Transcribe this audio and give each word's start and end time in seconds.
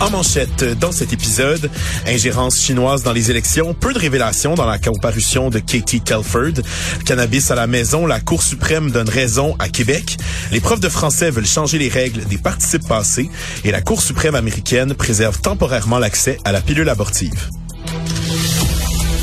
En 0.00 0.10
manchette, 0.10 0.62
dans 0.78 0.92
cet 0.92 1.14
épisode, 1.14 1.70
ingérence 2.06 2.60
chinoise 2.60 3.02
dans 3.02 3.12
les 3.12 3.30
élections, 3.30 3.72
peu 3.72 3.94
de 3.94 3.98
révélations 3.98 4.54
dans 4.54 4.66
la 4.66 4.78
comparution 4.78 5.48
de 5.48 5.58
Katie 5.58 6.02
Telford. 6.02 6.62
Cannabis 7.06 7.50
à 7.50 7.54
la 7.54 7.66
maison, 7.66 8.04
la 8.04 8.20
Cour 8.20 8.42
suprême 8.42 8.90
donne 8.90 9.08
raison 9.08 9.56
à 9.58 9.68
Québec. 9.70 10.18
Les 10.52 10.60
profs 10.60 10.80
de 10.80 10.90
français 10.90 11.30
veulent 11.30 11.46
changer 11.46 11.78
les 11.78 11.88
règles 11.88 12.24
des 12.26 12.36
participes 12.36 12.86
passés 12.86 13.30
et 13.64 13.70
la 13.70 13.80
Cour 13.80 14.02
suprême 14.02 14.34
américaine 14.34 14.94
préserve 14.94 15.40
temporairement 15.40 15.98
l'accès 15.98 16.38
à 16.44 16.52
la 16.52 16.60
pilule 16.60 16.90
abortive. 16.90 17.50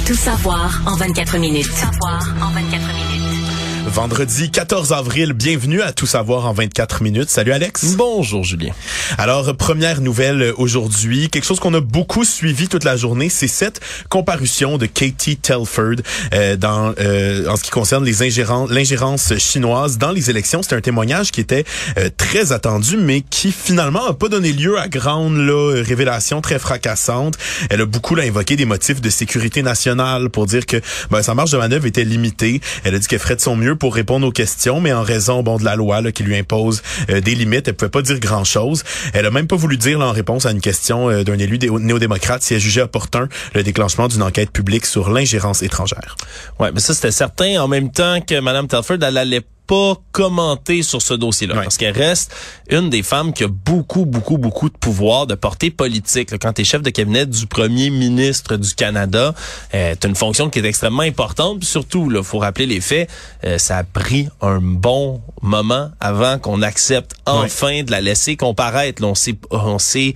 Tout 0.07 0.15
savoir 0.15 0.81
en 0.87 0.95
24 0.95 1.37
minutes. 1.37 1.67
Tout 1.67 1.73
savoir 1.73 2.35
en 2.41 2.51
24 2.51 2.87
minutes. 2.87 3.12
Vendredi 3.85 4.49
14 4.49 4.93
avril, 4.93 5.33
bienvenue 5.33 5.81
à 5.81 5.91
Tout 5.91 6.05
savoir 6.05 6.45
en 6.47 6.53
24 6.53 7.03
minutes. 7.03 7.29
Salut 7.29 7.51
Alex. 7.51 7.95
Bonjour 7.95 8.43
Julien. 8.43 8.71
Alors, 9.17 9.55
première 9.57 9.99
nouvelle 9.99 10.53
aujourd'hui, 10.57 11.29
quelque 11.29 11.43
chose 11.43 11.59
qu'on 11.59 11.73
a 11.73 11.81
beaucoup 11.81 12.23
suivi 12.23 12.69
toute 12.69 12.85
la 12.85 12.95
journée, 12.95 13.27
c'est 13.29 13.49
cette 13.49 13.81
comparution 14.09 14.77
de 14.77 14.85
Katie 14.85 15.35
Telford 15.35 15.97
euh, 16.33 16.55
dans 16.55 16.93
euh, 16.99 17.47
en 17.49 17.57
ce 17.57 17.63
qui 17.63 17.71
concerne 17.71 18.05
les 18.05 18.23
l'ingérence 18.69 19.37
chinoise 19.37 19.97
dans 19.97 20.11
les 20.11 20.29
élections. 20.29 20.63
C'est 20.63 20.75
un 20.75 20.81
témoignage 20.81 21.31
qui 21.31 21.41
était 21.41 21.65
euh, 21.97 22.09
très 22.15 22.53
attendu, 22.53 22.95
mais 22.97 23.21
qui 23.21 23.51
finalement 23.51 24.07
a 24.07 24.13
pas 24.13 24.29
donné 24.29 24.53
lieu 24.53 24.79
à 24.79 24.87
grande 24.87 25.35
là, 25.35 25.83
révélation 25.83 26.41
très 26.41 26.57
fracassante. 26.57 27.37
Elle 27.69 27.81
a 27.81 27.85
beaucoup 27.85 28.15
là, 28.15 28.23
invoqué 28.23 28.55
des 28.55 28.65
motifs 28.65 29.01
de 29.01 29.09
sécurité 29.09 29.61
nationale 29.61 30.29
pour 30.29 30.45
dire 30.45 30.65
que 30.65 30.77
ben, 31.11 31.21
sa 31.21 31.35
marge 31.35 31.51
de 31.51 31.57
manœuvre 31.57 31.85
était 31.85 32.05
limitée. 32.05 32.61
Elle 32.85 32.95
a 32.95 32.99
dit 32.99 33.07
qu'elle 33.07 33.19
ferait 33.19 33.35
de 33.35 33.41
son 33.41 33.57
mieux 33.57 33.72
pour 33.75 33.95
répondre 33.95 34.27
aux 34.27 34.31
questions, 34.31 34.81
mais 34.81 34.93
en 34.93 35.03
raison 35.03 35.43
bon 35.43 35.57
de 35.57 35.63
la 35.63 35.75
loi 35.75 36.01
là, 36.01 36.11
qui 36.11 36.23
lui 36.23 36.37
impose 36.37 36.81
euh, 37.09 37.21
des 37.21 37.35
limites, 37.35 37.67
elle 37.67 37.73
pouvait 37.73 37.89
pas 37.89 38.01
dire 38.01 38.19
grand 38.19 38.43
chose. 38.43 38.83
Elle 39.13 39.25
a 39.25 39.31
même 39.31 39.47
pas 39.47 39.55
voulu 39.55 39.77
dire 39.77 39.99
en 39.99 40.11
réponse 40.11 40.45
à 40.45 40.51
une 40.51 40.61
question 40.61 41.09
euh, 41.09 41.23
d'un 41.23 41.37
élu 41.37 41.59
néo-démocrate 41.59 42.43
si 42.43 42.53
elle 42.53 42.59
jugeait 42.59 42.81
opportun 42.81 43.27
le 43.53 43.63
déclenchement 43.63 44.07
d'une 44.07 44.23
enquête 44.23 44.51
publique 44.51 44.85
sur 44.85 45.09
l'ingérence 45.09 45.61
étrangère. 45.61 46.15
Ouais, 46.59 46.71
mais 46.73 46.79
ça 46.79 46.93
c'était 46.93 47.11
certain. 47.11 47.61
En 47.61 47.67
même 47.67 47.91
temps 47.91 48.19
que 48.21 48.39
Mme 48.39 48.67
Telford, 48.67 48.97
elle 49.01 49.17
allait 49.17 49.41
pas 49.67 49.95
commenter 50.11 50.83
sur 50.83 51.01
ce 51.01 51.13
dossier-là. 51.13 51.55
Parce 51.55 51.77
qu'elle 51.77 51.97
reste 51.97 52.35
une 52.69 52.89
des 52.89 53.03
femmes 53.03 53.33
qui 53.33 53.43
a 53.43 53.47
beaucoup 53.47 54.05
beaucoup 54.05 54.37
beaucoup 54.37 54.69
de 54.69 54.77
pouvoir 54.77 55.27
de 55.27 55.35
portée 55.35 55.71
politique. 55.71 56.31
Là, 56.31 56.37
quand 56.37 56.53
tu 56.53 56.61
es 56.61 56.65
chef 56.65 56.81
de 56.81 56.89
cabinet 56.89 57.25
du 57.25 57.47
premier 57.47 57.89
ministre 57.89 58.57
du 58.57 58.73
Canada 58.75 59.33
euh, 59.73 59.95
tu 59.99 60.07
une 60.07 60.15
fonction 60.15 60.49
qui 60.49 60.59
est 60.59 60.65
extrêmement 60.65 61.03
importante. 61.03 61.59
Puis 61.59 61.67
surtout 61.67 62.09
là 62.09 62.23
faut 62.23 62.39
rappeler 62.39 62.65
les 62.65 62.81
faits 62.81 63.09
euh, 63.45 63.57
ça 63.57 63.77
a 63.77 63.83
pris 63.83 64.27
un 64.41 64.59
bon 64.59 65.21
moment 65.41 65.89
avant 65.99 66.39
qu'on 66.39 66.61
accepte 66.61 67.15
enfin 67.25 67.83
de 67.83 67.91
la 67.91 68.01
laisser 68.01 68.35
comparaître. 68.35 69.01
Là, 69.01 69.09
on 69.09 69.15
s'est 69.15 69.37
on 69.51 69.79
s'est 69.79 70.13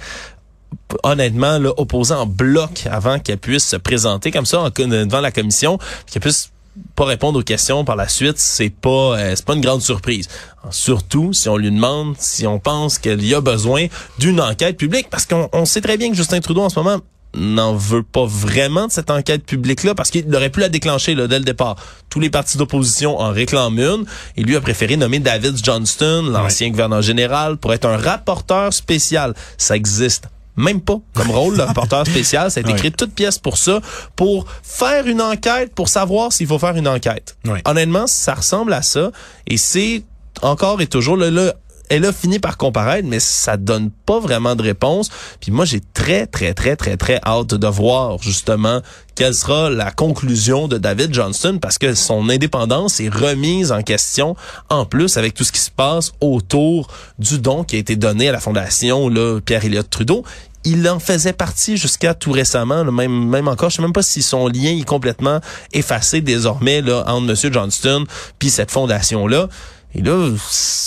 honnêtement 1.04 1.58
là, 1.60 1.72
opposé 1.78 2.14
en 2.14 2.26
bloc 2.26 2.88
avant 2.90 3.20
qu'elle 3.20 3.38
puisse 3.38 3.66
se 3.66 3.76
présenter 3.76 4.32
comme 4.32 4.46
ça 4.46 4.62
en, 4.62 4.70
devant 4.70 5.22
la 5.22 5.32
commission 5.32 5.78
qu'elle 6.12 6.22
puisse 6.22 6.52
pas 6.96 7.06
répondre 7.06 7.40
aux 7.40 7.44
questions 7.44 7.86
par 7.86 7.96
la 7.96 8.08
suite, 8.08 8.38
c'est 8.38 8.70
pas 8.70 9.18
euh, 9.18 9.34
c'est 9.36 9.46
pas 9.46 9.54
une 9.54 9.62
grande 9.62 9.82
surprise. 9.82 10.28
Surtout 10.70 11.34
si 11.34 11.48
on 11.50 11.58
lui 11.58 11.72
demande 11.72 12.16
si 12.18 12.48
on 12.48 12.60
pense 12.60 13.00
qu'il 13.00 13.26
y 13.26 13.34
a 13.34 13.42
besoin 13.42 13.88
d'une 14.20 14.42
enquête 14.42 14.78
publique 14.78 15.10
parce 15.10 15.26
qu'on 15.26 15.50
on 15.54 15.66
sait 15.66 15.82
très 15.82 15.98
bien 15.98 16.10
que 16.10 16.16
Justin 16.16 16.40
Trudeau 16.40 16.62
en 16.62 16.70
ce 16.70 16.80
moment 16.80 17.00
n'en 17.36 17.76
veut 17.76 18.04
pas 18.04 18.26
vraiment 18.26 18.88
de 18.88 18.92
cette 18.92 19.12
enquête 19.12 19.46
publique-là 19.46 19.96
parce 19.96 20.10
qu'il 20.10 20.34
aurait 20.36 20.50
pu 20.50 20.60
la 20.60 20.70
déclencher 20.70 21.14
là, 21.14 21.28
dès 21.28 21.40
le 21.40 21.46
départ. 21.46 21.76
Tous 22.10 22.20
les 22.20 22.30
partis 22.30 22.58
d'opposition 22.58 23.20
en 23.20 23.32
réclament 23.32 23.80
une 23.80 24.06
et 24.36 24.44
lui 24.44 24.56
a 24.56 24.62
préféré 24.62 24.98
nommer 24.98 25.20
David 25.20 25.64
Johnston, 25.64 26.30
l'ancien 26.32 26.70
gouverneur 26.70 27.02
général, 27.02 27.58
pour 27.58 27.74
être 27.74 27.86
un 27.86 27.98
rapporteur 27.98 28.74
spécial. 28.74 29.34
Ça 29.58 29.76
existe 29.76 30.28
même 30.58 30.82
pas 30.82 30.98
comme 31.14 31.32
rôle, 31.32 31.56
le 31.56 31.64
rapporteur 31.64 32.06
spécial. 32.06 32.52
Ça 32.52 32.60
a 32.60 32.62
été 32.62 32.72
écrit 32.72 32.92
toute 32.92 33.14
pièce 33.14 33.38
pour 33.38 33.58
ça, 33.58 33.80
pour 34.16 34.46
faire 34.64 35.08
une 35.08 35.22
enquête, 35.22 35.74
pour 35.74 35.88
savoir 35.88 36.34
s'il 36.34 36.48
faut 36.48 36.60
faire 36.60 36.76
une 36.76 36.88
enquête. 36.88 37.38
Honnêtement, 37.66 38.08
ça 38.08 38.34
ressemble 38.34 38.74
à 38.74 38.82
ça. 38.82 39.12
Et 39.46 39.58
c'est 39.58 40.04
encore 40.42 40.82
et 40.82 40.88
toujours 40.88 41.16
le, 41.16 41.30
le 41.30 41.54
elle 41.90 42.06
a 42.06 42.12
fini 42.12 42.40
par 42.40 42.58
comparaître, 42.58 43.08
mais 43.08 43.20
ça 43.20 43.58
donne 43.58 43.92
pas 43.92 44.20
vraiment 44.20 44.56
de 44.56 44.64
réponse. 44.64 45.10
Puis 45.40 45.52
moi, 45.52 45.66
j'ai 45.66 45.82
très, 45.94 46.26
très, 46.28 46.54
très, 46.54 46.76
très, 46.76 46.98
très 46.98 47.20
hâte 47.26 47.54
de 47.54 47.68
voir 47.68 48.22
justement 48.22 48.82
quelle 49.16 49.34
sera 49.34 49.70
la 49.70 49.90
conclusion 49.90 50.68
de 50.68 50.78
David 50.78 51.12
Johnston 51.12 51.58
parce 51.60 51.80
que 51.80 51.96
son 51.96 52.30
indépendance 52.30 53.00
est 53.00 53.10
remise 53.10 53.72
en 53.72 53.82
question 53.82 54.36
en 54.70 54.86
plus 54.86 55.18
avec 55.18 55.34
tout 55.34 55.44
ce 55.44 55.52
qui 55.52 55.60
se 55.60 55.72
passe 55.72 56.12
autour 56.22 56.88
du 57.18 57.40
don 57.40 57.64
qui 57.64 57.78
a 57.78 57.80
été 57.80 57.96
donné 57.96 58.30
à 58.30 58.32
la 58.32 58.40
fondation 58.40 59.10
là, 59.10 59.40
Pierre 59.44 59.66
Elliott 59.66 59.90
Trudeau 59.90 60.24
il 60.64 60.88
en 60.90 61.00
faisait 61.00 61.34
partie 61.34 61.78
jusqu'à 61.78 62.14
tout 62.14 62.32
récemment, 62.32 62.84
même 62.86 63.48
encore, 63.48 63.70
je 63.70 63.78
sais 63.78 63.82
même 63.82 63.94
pas 63.94 64.02
si 64.02 64.22
son 64.22 64.48
lien 64.48 64.78
est 64.78 64.86
complètement 64.86 65.40
effacé 65.74 66.22
désormais 66.22 66.82
là 66.82 67.04
entre 67.08 67.22
Monsieur 67.22 67.52
Johnston 67.52 68.06
puis 68.40 68.50
cette 68.50 68.72
fondation 68.72 69.28
là. 69.28 69.48
Et 69.96 70.02
là, 70.02 70.30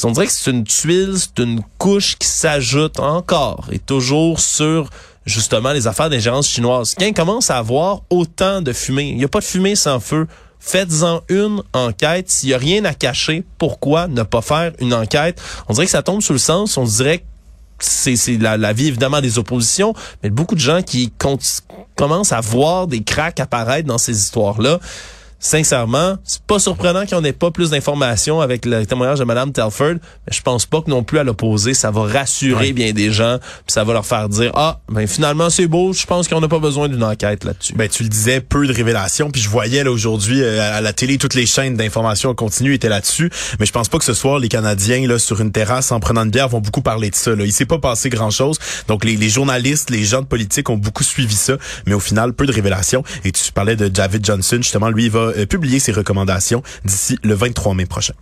on 0.04 0.10
dirait 0.10 0.26
que 0.26 0.32
c'est 0.32 0.50
une 0.50 0.64
tuile, 0.64 1.14
c'est 1.16 1.42
une 1.42 1.62
couche 1.78 2.16
qui 2.16 2.28
s'ajoute 2.28 3.00
encore 3.00 3.66
et 3.72 3.78
toujours 3.78 4.38
sur 4.38 4.90
justement 5.24 5.72
les 5.72 5.86
affaires 5.86 6.10
d'ingérence 6.10 6.48
chinoise. 6.48 6.94
Quand 6.98 7.12
commence 7.12 7.50
à 7.50 7.58
avoir 7.58 8.02
autant 8.10 8.60
de 8.60 8.72
fumée, 8.72 9.08
il 9.08 9.16
n'y 9.16 9.24
a 9.24 9.28
pas 9.28 9.40
de 9.40 9.44
fumée 9.44 9.74
sans 9.76 10.00
feu. 10.00 10.26
Faites-en 10.60 11.22
une 11.30 11.62
enquête. 11.72 12.30
S'il 12.30 12.50
n'y 12.50 12.54
a 12.54 12.58
rien 12.58 12.84
à 12.84 12.92
cacher, 12.92 13.44
pourquoi 13.56 14.06
ne 14.08 14.22
pas 14.22 14.42
faire 14.42 14.72
une 14.78 14.92
enquête? 14.92 15.40
On 15.68 15.72
dirait 15.72 15.86
que 15.86 15.92
ça 15.92 16.02
tombe 16.02 16.20
sous 16.20 16.34
le 16.34 16.38
sens, 16.38 16.76
on 16.76 16.84
dirait 16.84 17.24
c'est 17.80 18.16
la, 18.38 18.56
la, 18.56 18.72
vie 18.72 18.88
évidemment 18.88 19.20
des 19.20 19.38
oppositions, 19.38 19.94
mais 20.22 20.30
beaucoup 20.30 20.54
de 20.54 20.60
gens 20.60 20.82
qui 20.82 21.12
commencent 21.96 22.32
à 22.32 22.40
voir 22.40 22.86
des 22.86 23.02
cracks 23.02 23.40
apparaître 23.40 23.86
dans 23.86 23.98
ces 23.98 24.16
histoires-là 24.16 24.80
sincèrement, 25.40 26.16
c'est 26.22 26.42
pas 26.42 26.58
surprenant 26.58 27.06
qu'on 27.06 27.24
ait 27.24 27.32
pas 27.32 27.50
plus 27.50 27.70
d'informations 27.70 28.40
avec 28.40 28.66
le 28.66 28.84
témoignage 28.84 29.18
de 29.18 29.24
Mme 29.24 29.52
Telford, 29.52 29.94
mais 29.94 30.32
je 30.32 30.42
pense 30.42 30.66
pas 30.66 30.82
que 30.82 30.90
non 30.90 31.02
plus 31.02 31.18
à 31.18 31.24
l'opposé, 31.24 31.72
ça 31.74 31.90
va 31.90 32.02
rassurer 32.02 32.72
bien 32.72 32.92
des 32.92 33.10
gens, 33.10 33.38
puis 33.38 33.72
ça 33.72 33.82
va 33.82 33.94
leur 33.94 34.06
faire 34.06 34.28
dire 34.28 34.52
ah 34.54 34.80
ben 34.88 35.08
finalement 35.08 35.48
c'est 35.48 35.66
beau, 35.66 35.92
je 35.94 36.04
pense 36.04 36.28
qu'on 36.28 36.40
n'a 36.40 36.48
pas 36.48 36.58
besoin 36.58 36.88
d'une 36.88 37.02
enquête 37.02 37.44
là-dessus. 37.44 37.72
Ben 37.74 37.88
tu 37.88 38.02
le 38.02 38.10
disais, 38.10 38.40
peu 38.40 38.66
de 38.66 38.72
révélations, 38.72 39.30
puis 39.30 39.40
je 39.40 39.48
voyais 39.48 39.82
là 39.82 39.90
aujourd'hui 39.90 40.42
euh, 40.42 40.76
à 40.76 40.82
la 40.82 40.92
télé 40.92 41.16
toutes 41.16 41.34
les 41.34 41.46
chaînes 41.46 41.74
d'information 41.74 42.30
en 42.30 42.34
continu 42.34 42.74
étaient 42.74 42.90
là-dessus, 42.90 43.30
mais 43.58 43.66
je 43.66 43.72
pense 43.72 43.88
pas 43.88 43.98
que 43.98 44.04
ce 44.04 44.14
soir 44.14 44.38
les 44.38 44.48
Canadiens 44.48 45.06
là 45.08 45.18
sur 45.18 45.40
une 45.40 45.52
terrasse 45.52 45.90
en 45.90 46.00
prenant 46.00 46.24
une 46.24 46.30
bière 46.30 46.48
vont 46.48 46.60
beaucoup 46.60 46.82
parler 46.82 47.08
de 47.08 47.16
ça. 47.16 47.34
Là. 47.34 47.44
Il 47.44 47.52
s'est 47.52 47.64
pas 47.64 47.78
passé 47.78 48.10
grand-chose, 48.10 48.58
donc 48.88 49.04
les, 49.04 49.16
les 49.16 49.30
journalistes, 49.30 49.88
les 49.88 50.04
gens 50.04 50.20
de 50.20 50.26
politique 50.26 50.68
ont 50.68 50.76
beaucoup 50.76 51.04
suivi 51.04 51.34
ça, 51.34 51.54
mais 51.86 51.94
au 51.94 52.00
final 52.00 52.34
peu 52.34 52.44
de 52.44 52.52
révélations. 52.52 53.02
Et 53.24 53.32
tu 53.32 53.52
parlais 53.52 53.76
de 53.76 53.88
David 53.88 54.24
Johnson, 54.24 54.58
justement, 54.58 54.90
lui 54.90 55.04
il 55.04 55.10
va 55.10 55.29
publier 55.48 55.78
ses 55.78 55.92
recommandations 55.92 56.62
d'ici 56.84 57.18
le 57.22 57.34
23 57.34 57.74
mai 57.74 57.86
prochain. 57.86 58.14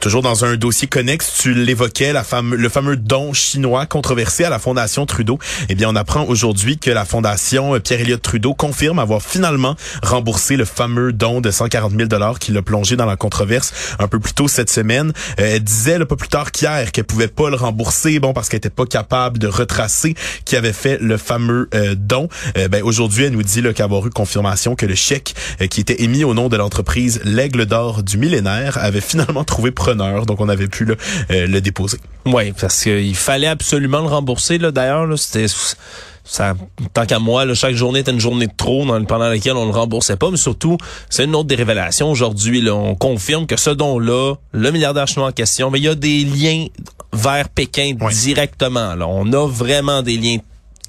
Toujours 0.00 0.22
dans 0.22 0.44
un 0.44 0.56
dossier 0.56 0.86
connexe, 0.86 1.32
tu 1.40 1.54
l'évoquais, 1.54 2.12
la 2.12 2.22
fame, 2.22 2.54
le 2.54 2.68
fameux 2.68 2.96
don 2.96 3.32
chinois 3.32 3.84
controversé 3.84 4.44
à 4.44 4.48
la 4.48 4.60
Fondation 4.60 5.06
Trudeau. 5.06 5.40
Eh 5.68 5.74
bien, 5.74 5.88
on 5.88 5.96
apprend 5.96 6.24
aujourd'hui 6.26 6.78
que 6.78 6.92
la 6.92 7.04
Fondation 7.04 7.74
euh, 7.74 7.80
Pierre-Éliott 7.80 8.22
Trudeau 8.22 8.54
confirme 8.54 9.00
avoir 9.00 9.22
finalement 9.22 9.74
remboursé 10.04 10.56
le 10.56 10.64
fameux 10.64 11.12
don 11.12 11.40
de 11.40 11.50
140 11.50 11.92
000 11.96 12.04
dollars 12.04 12.38
qui 12.38 12.52
l'a 12.52 12.62
plongé 12.62 12.94
dans 12.94 13.06
la 13.06 13.16
controverse 13.16 13.72
un 13.98 14.06
peu 14.06 14.20
plus 14.20 14.34
tôt 14.34 14.46
cette 14.46 14.70
semaine. 14.70 15.12
Euh, 15.40 15.56
elle 15.56 15.64
disait, 15.64 15.98
le 15.98 16.04
pas 16.04 16.14
plus 16.14 16.28
tard 16.28 16.52
qu'hier, 16.52 16.92
qu'elle 16.92 17.02
pouvait 17.02 17.26
pas 17.26 17.50
le 17.50 17.56
rembourser, 17.56 18.20
bon, 18.20 18.32
parce 18.32 18.48
qu'elle 18.48 18.58
était 18.58 18.70
pas 18.70 18.86
capable 18.86 19.38
de 19.38 19.48
retracer 19.48 20.14
qui 20.44 20.54
avait 20.54 20.72
fait 20.72 20.98
le 21.00 21.16
fameux 21.16 21.68
euh, 21.74 21.96
don. 21.98 22.28
ben, 22.54 22.84
aujourd'hui, 22.84 23.24
elle 23.24 23.32
nous 23.32 23.42
dit 23.42 23.64
qu'avoir 23.74 24.06
eu 24.06 24.10
confirmation 24.10 24.76
que 24.76 24.86
le 24.86 24.94
chèque 24.94 25.34
qui 25.70 25.80
était 25.80 26.02
émis 26.02 26.22
au 26.22 26.34
nom 26.34 26.48
de 26.48 26.56
l'entreprise 26.56 27.20
L'Aigle 27.24 27.66
d'Or 27.66 28.04
du 28.04 28.16
millénaire 28.16 28.78
avait 28.78 29.00
finalement 29.00 29.42
trouvé 29.42 29.72
donc 29.94 30.40
on 30.40 30.48
avait 30.48 30.68
pu 30.68 30.86
euh, 30.90 31.46
le 31.46 31.60
déposer. 31.60 31.98
Oui, 32.26 32.52
parce 32.52 32.82
qu'il 32.82 33.16
fallait 33.16 33.46
absolument 33.46 34.00
le 34.00 34.08
rembourser. 34.08 34.58
D'ailleurs, 34.58 35.06
c'était 35.18 35.46
ça, 36.28 36.54
tant 36.92 37.06
qu'à 37.06 37.18
moi, 37.18 37.46
là, 37.46 37.54
chaque 37.54 37.74
journée 37.74 38.00
était 38.00 38.10
une 38.10 38.20
journée 38.20 38.46
de 38.46 38.52
trop 38.54 38.84
pendant 38.84 39.28
laquelle 39.28 39.54
on 39.54 39.66
ne 39.66 39.72
le 39.72 39.78
remboursait 39.78 40.16
pas, 40.16 40.30
mais 40.30 40.36
surtout, 40.36 40.76
c'est 41.08 41.24
une 41.24 41.34
autre 41.34 41.48
des 41.48 41.54
révélations 41.54 42.10
aujourd'hui. 42.10 42.68
On 42.70 42.94
confirme 42.94 43.46
que 43.46 43.56
ce 43.56 43.70
don-là, 43.70 44.34
le 44.52 44.70
milliardaire 44.70 45.08
chinois 45.08 45.28
en 45.28 45.32
question, 45.32 45.70
mais 45.70 45.78
il 45.78 45.84
y 45.84 45.88
a 45.88 45.94
des 45.94 46.24
liens 46.24 46.66
vers 47.14 47.48
Pékin 47.48 47.94
directement. 48.10 48.94
Là. 48.94 49.06
On 49.08 49.32
a 49.32 49.48
vraiment 49.48 50.02
des 50.02 50.18
liens 50.18 50.38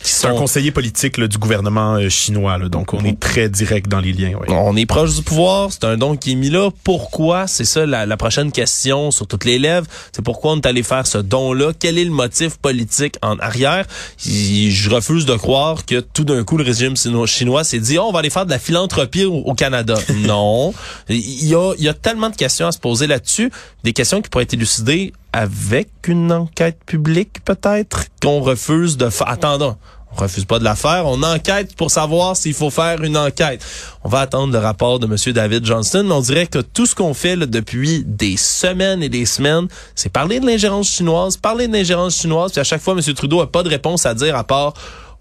C'est 0.01 0.27
un 0.27 0.35
conseiller 0.35 0.71
politique 0.71 1.17
là, 1.17 1.27
du 1.27 1.37
gouvernement 1.37 1.95
euh, 1.95 2.09
chinois, 2.09 2.57
là, 2.57 2.69
donc 2.69 2.93
on 2.93 3.03
est 3.03 3.19
très 3.19 3.49
direct 3.49 3.89
dans 3.89 3.99
les 3.99 4.13
liens. 4.13 4.31
Oui. 4.39 4.47
On 4.49 4.75
est 4.75 4.85
proche 4.85 5.15
du 5.15 5.23
pouvoir, 5.23 5.71
c'est 5.71 5.83
un 5.83 5.97
don 5.97 6.15
qui 6.15 6.31
est 6.31 6.35
mis 6.35 6.49
là. 6.49 6.69
Pourquoi? 6.83 7.47
C'est 7.47 7.65
ça 7.65 7.85
la, 7.85 8.05
la, 8.05 8.17
prochaine 8.17 8.51
question 8.51 9.11
sur 9.11 9.27
toutes 9.27 9.45
les 9.45 9.59
lèvres. 9.59 9.87
C'est 10.11 10.23
pourquoi 10.23 10.53
on 10.53 10.57
est 10.57 10.65
allé 10.65 10.83
faire 10.83 11.05
ce 11.05 11.17
don-là? 11.17 11.71
Quel 11.77 11.97
est 11.97 12.05
le 12.05 12.11
motif 12.11 12.57
politique 12.57 13.15
en 13.21 13.37
arrière? 13.39 13.85
Je 14.25 14.89
refuse 14.89 15.25
de 15.25 15.35
croire 15.35 15.85
que 15.85 15.99
tout 15.99 16.23
d'un 16.23 16.43
coup, 16.43 16.57
le 16.57 16.63
régime 16.63 16.95
chinois 17.25 17.63
s'est 17.63 17.79
dit, 17.79 17.97
oh, 17.97 18.05
on 18.07 18.11
va 18.11 18.19
aller 18.19 18.29
faire 18.29 18.45
de 18.45 18.51
la 18.51 18.59
philanthropie 18.59 19.25
au, 19.25 19.35
au 19.35 19.53
Canada. 19.53 19.95
non. 20.25 20.73
Il 21.09 21.45
y, 21.45 21.55
a, 21.55 21.73
il 21.77 21.83
y 21.83 21.89
a 21.89 21.93
tellement 21.93 22.29
de 22.29 22.35
questions 22.35 22.67
à 22.67 22.71
se 22.71 22.79
poser 22.79 23.07
là-dessus. 23.07 23.51
Des 23.83 23.93
questions 23.93 24.21
qui 24.21 24.29
pourraient 24.29 24.43
être 24.43 24.53
élucidées 24.53 25.13
avec 25.33 25.89
une 26.07 26.31
enquête 26.31 26.83
publique, 26.85 27.43
peut-être, 27.45 28.05
qu'on 28.21 28.41
refuse 28.41 28.97
de 28.97 29.09
faire. 29.09 29.29
Attendons. 29.29 29.77
On 30.11 30.21
refuse 30.21 30.45
pas 30.45 30.57
de 30.57 30.63
la 30.63 30.75
faire. 30.75 31.05
On 31.05 31.21
enquête 31.21 31.75
pour 31.75 31.91
savoir 31.91 32.35
s'il 32.35 32.53
faut 32.53 32.71
faire 32.71 33.03
une 33.03 33.15
enquête. 33.15 33.63
On 34.03 34.09
va 34.09 34.21
attendre 34.21 34.51
le 34.51 34.59
rapport 34.59 34.99
de 34.99 35.05
M. 35.05 35.33
David 35.33 35.65
Johnston. 35.65 36.05
Mais 36.07 36.13
on 36.13 36.21
dirait 36.21 36.47
que 36.47 36.59
tout 36.59 36.85
ce 36.85 36.95
qu'on 36.95 37.13
fait 37.13 37.35
là, 37.35 37.45
depuis 37.45 38.03
des 38.05 38.35
semaines 38.35 39.03
et 39.03 39.09
des 39.09 39.25
semaines, 39.25 39.67
c'est 39.93 40.11
parler 40.11 40.39
de 40.39 40.47
l'ingérence 40.47 40.89
chinoise, 40.89 41.37
parler 41.37 41.67
de 41.67 41.73
l'ingérence 41.73 42.15
chinoise. 42.15 42.51
Puis 42.51 42.59
à 42.59 42.63
chaque 42.63 42.81
fois, 42.81 42.95
M. 42.95 43.13
Trudeau 43.13 43.41
a 43.41 43.51
pas 43.51 43.61
de 43.61 43.69
réponse 43.69 44.05
à 44.05 44.15
dire 44.15 44.35
à 44.35 44.43
part 44.43 44.73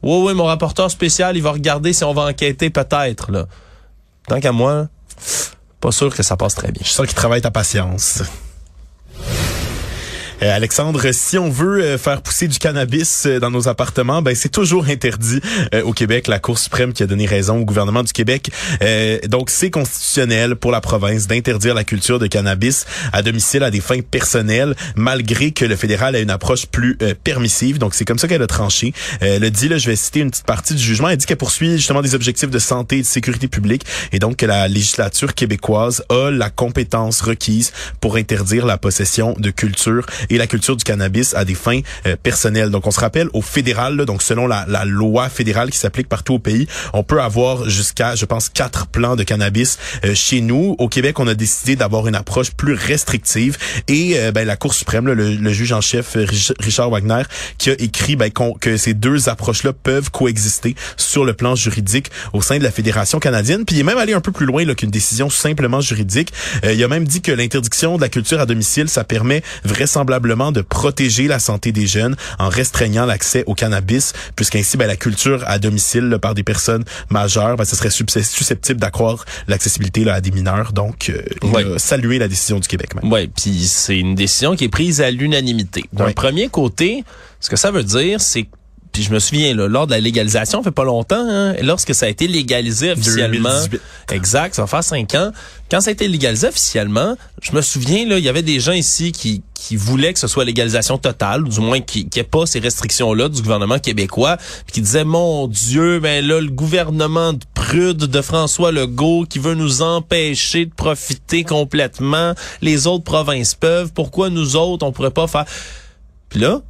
Oui, 0.02 0.22
oui, 0.24 0.34
mon 0.34 0.44
rapporteur 0.44 0.90
spécial, 0.90 1.36
il 1.36 1.42
va 1.42 1.52
regarder 1.52 1.92
si 1.92 2.04
on 2.04 2.14
va 2.14 2.22
enquêter 2.22 2.70
peut-être. 2.70 3.30
Là. 3.30 3.44
Tant 4.26 4.40
qu'à 4.40 4.52
moi, 4.52 4.88
pas 5.80 5.92
sûr 5.92 6.14
que 6.14 6.22
ça 6.22 6.36
passe 6.36 6.54
très 6.54 6.72
bien. 6.72 6.82
Je 6.84 6.90
sens 6.90 7.06
qu'il 7.06 7.14
travaille 7.14 7.42
ta 7.42 7.50
patience. 7.50 8.22
Euh, 10.42 10.54
Alexandre, 10.54 11.12
si 11.12 11.36
on 11.36 11.50
veut 11.50 11.82
euh, 11.82 11.98
faire 11.98 12.22
pousser 12.22 12.46
du 12.46 12.58
cannabis 12.58 13.26
euh, 13.26 13.40
dans 13.40 13.50
nos 13.50 13.66
appartements, 13.66 14.22
ben 14.22 14.36
c'est 14.36 14.48
toujours 14.48 14.86
interdit 14.88 15.40
au 15.84 15.92
Québec. 15.92 16.28
La 16.28 16.38
Cour 16.38 16.58
suprême 16.58 16.92
qui 16.92 17.02
a 17.02 17.06
donné 17.06 17.26
raison 17.26 17.58
au 17.58 17.64
gouvernement 17.64 18.02
du 18.02 18.12
Québec. 18.12 18.50
donc 19.28 19.50
c'est 19.50 19.70
constitutionnel 19.70 20.56
pour 20.56 20.70
la 20.70 20.80
province 20.80 21.26
d'interdire 21.26 21.74
la 21.74 21.84
culture 21.84 22.18
de 22.18 22.26
cannabis 22.26 22.86
à 23.12 23.22
domicile 23.22 23.62
à 23.62 23.70
des 23.70 23.80
fins 23.80 24.00
personnelles, 24.00 24.74
malgré 24.96 25.50
que 25.50 25.64
le 25.64 25.76
fédéral 25.76 26.14
a 26.14 26.20
une 26.20 26.30
approche 26.30 26.66
plus 26.66 26.96
permissive. 27.24 27.78
Donc 27.78 27.94
c'est 27.94 28.04
comme 28.04 28.18
ça 28.18 28.28
qu'elle 28.28 28.42
a 28.42 28.46
tranché. 28.46 28.92
le 29.20 29.48
dit, 29.48 29.68
là, 29.68 29.78
je 29.78 29.88
vais 29.88 29.96
citer 29.96 30.20
une 30.20 30.30
petite 30.30 30.46
partie 30.46 30.74
du 30.74 30.82
jugement. 30.82 31.08
Elle 31.08 31.16
dit 31.16 31.26
qu'elle 31.26 31.36
poursuit 31.36 31.72
justement 31.72 32.02
des 32.02 32.14
objectifs 32.14 32.50
de 32.50 32.58
santé 32.58 32.98
et 32.98 33.02
de 33.02 33.06
sécurité 33.06 33.48
publique 33.48 33.84
et 34.12 34.18
donc 34.18 34.36
que 34.36 34.46
la 34.46 34.68
législature 34.68 35.34
québécoise 35.34 36.04
a 36.08 36.30
la 36.30 36.50
compétence 36.50 37.20
requise 37.20 37.72
pour 38.00 38.16
interdire 38.16 38.66
la 38.66 38.78
possession 38.78 39.34
de 39.38 39.50
culture 39.50 40.06
et 40.30 40.38
la 40.38 40.46
culture 40.46 40.76
du 40.76 40.84
cannabis 40.84 41.34
à 41.34 41.44
des 41.44 41.54
fins 41.54 41.80
euh, 42.06 42.16
personnelles. 42.22 42.70
Donc 42.70 42.86
on 42.86 42.90
se 42.90 43.00
rappelle 43.00 43.28
au 43.32 43.42
fédéral, 43.42 43.96
donc 44.04 44.22
selon 44.22 44.46
la, 44.46 44.64
la 44.68 44.84
loi 44.84 45.28
fédérale 45.28 45.70
qui 45.70 45.78
s'applique 45.78 46.08
partout 46.08 46.34
au 46.34 46.38
pays, 46.38 46.66
on 46.92 47.02
peut 47.02 47.20
avoir 47.20 47.68
jusqu'à, 47.68 48.14
je 48.14 48.24
pense, 48.24 48.48
quatre 48.48 48.86
plants 48.86 49.16
de 49.16 49.22
cannabis 49.22 49.78
euh, 50.04 50.14
chez 50.14 50.40
nous. 50.40 50.76
Au 50.78 50.88
Québec, 50.88 51.18
on 51.18 51.26
a 51.26 51.34
décidé 51.34 51.76
d'avoir 51.76 52.06
une 52.06 52.14
approche 52.14 52.50
plus 52.52 52.74
restrictive 52.74 53.56
et 53.88 54.18
euh, 54.18 54.32
ben, 54.32 54.46
la 54.46 54.56
Cour 54.56 54.74
suprême, 54.74 55.06
le, 55.06 55.14
le, 55.14 55.52
juge 55.52 55.72
en 55.72 55.80
chef 55.80 56.16
Richard 56.60 56.90
Wagner, 56.90 57.22
qui 57.56 57.70
a 57.70 57.74
écrit 57.78 58.16
ben, 58.16 58.30
que 58.60 58.76
ces 58.76 58.94
deux 58.94 59.28
approches-là 59.28 59.72
peuvent 59.72 60.10
coexister 60.10 60.74
sur 60.96 61.24
le 61.24 61.32
plan 61.32 61.54
juridique 61.54 62.10
au 62.32 62.42
sein 62.42 62.58
de 62.58 62.64
la 62.64 62.70
Fédération 62.70 63.18
canadienne. 63.18 63.64
Puis 63.64 63.76
il 63.76 63.80
est 63.80 63.84
même 63.84 63.98
allé 63.98 64.12
un 64.12 64.20
peu 64.20 64.32
plus 64.32 64.46
loin 64.46 64.64
qu'une 64.74 64.90
décision 64.90 65.30
simplement 65.30 65.80
juridique. 65.80 66.32
il 66.64 66.82
a 66.82 66.88
même 66.88 67.06
dit 67.06 67.22
que 67.22 67.32
l'interdiction 67.32 67.96
de 67.96 68.02
la 68.02 68.08
culture 68.08 68.40
à 68.40 68.46
domicile, 68.46 68.88
ça 68.88 69.04
permet 69.04 69.42
vraisemblablement 69.64 70.17
de 70.18 70.60
protéger 70.62 71.28
la 71.28 71.38
santé 71.38 71.72
des 71.72 71.86
jeunes 71.86 72.16
en 72.38 72.48
restreignant 72.48 73.06
l'accès 73.06 73.44
au 73.46 73.54
cannabis, 73.54 74.12
puisqu'ainsi 74.36 74.76
ben, 74.76 74.86
la 74.86 74.96
culture 74.96 75.42
à 75.46 75.58
domicile 75.58 76.18
par 76.20 76.34
des 76.34 76.42
personnes 76.42 76.84
majeures, 77.10 77.56
ben, 77.56 77.64
ce 77.64 77.76
serait 77.76 77.90
susceptible 77.90 78.80
d'accroître 78.80 79.24
l'accessibilité 79.46 80.08
à 80.08 80.20
des 80.20 80.30
mineurs. 80.30 80.72
Donc, 80.72 81.10
euh, 81.10 81.22
il 81.42 81.56
a 81.56 81.78
salué 81.78 82.18
la 82.18 82.28
décision 82.28 82.58
du 82.58 82.68
Québec. 82.68 82.90
Oui, 83.02 83.28
puis 83.28 83.66
c'est 83.66 83.98
une 83.98 84.14
décision 84.14 84.56
qui 84.56 84.64
est 84.64 84.68
prise 84.68 85.00
à 85.00 85.10
l'unanimité. 85.10 85.84
D'un 85.92 86.12
premier 86.12 86.48
côté, 86.48 87.04
ce 87.40 87.50
que 87.50 87.56
ça 87.56 87.70
veut 87.70 87.84
dire, 87.84 88.20
c'est 88.20 88.46
puis 88.98 89.04
je 89.04 89.12
me 89.12 89.20
souviens, 89.20 89.54
là, 89.54 89.68
lors 89.68 89.86
de 89.86 89.92
la 89.92 90.00
légalisation, 90.00 90.58
ça 90.58 90.64
fait 90.64 90.70
pas 90.72 90.82
longtemps, 90.82 91.24
hein, 91.24 91.54
lorsque 91.62 91.94
ça 91.94 92.06
a 92.06 92.08
été 92.08 92.26
légalisé 92.26 92.90
officiellement. 92.90 93.48
2018. 93.48 93.80
Exact, 94.10 94.56
ça 94.56 94.62
va 94.62 94.66
faire 94.66 94.82
cinq 94.82 95.14
ans. 95.14 95.30
Quand 95.70 95.80
ça 95.80 95.90
a 95.90 95.92
été 95.92 96.08
légalisé 96.08 96.48
officiellement, 96.48 97.16
je 97.40 97.52
me 97.52 97.62
souviens, 97.62 98.08
là, 98.08 98.18
il 98.18 98.24
y 98.24 98.28
avait 98.28 98.42
des 98.42 98.58
gens 98.58 98.72
ici 98.72 99.12
qui, 99.12 99.44
qui 99.54 99.76
voulaient 99.76 100.12
que 100.12 100.18
ce 100.18 100.26
soit 100.26 100.44
légalisation 100.44 100.98
totale, 100.98 101.44
du 101.44 101.60
moins 101.60 101.80
qui 101.80 102.08
n'y 102.12 102.20
ait 102.20 102.24
pas 102.24 102.44
ces 102.44 102.58
restrictions-là 102.58 103.28
du 103.28 103.40
gouvernement 103.40 103.78
québécois, 103.78 104.36
puis 104.66 104.72
qui 104.72 104.80
disaient, 104.80 105.04
mon 105.04 105.46
Dieu, 105.46 106.00
ben 106.00 106.26
là, 106.26 106.40
le 106.40 106.50
gouvernement 106.50 107.34
de 107.34 107.44
prude 107.54 107.98
de 107.98 108.20
François 108.20 108.72
Legault 108.72 109.26
qui 109.30 109.38
veut 109.38 109.54
nous 109.54 109.80
empêcher 109.80 110.66
de 110.66 110.74
profiter 110.74 111.44
complètement, 111.44 112.34
les 112.62 112.88
autres 112.88 113.04
provinces 113.04 113.54
peuvent, 113.54 113.92
pourquoi 113.92 114.28
nous 114.28 114.56
autres, 114.56 114.84
on 114.84 114.90
pourrait 114.90 115.12
pas 115.12 115.28
faire... 115.28 115.44
Puis 116.30 116.40
là, 116.40 116.62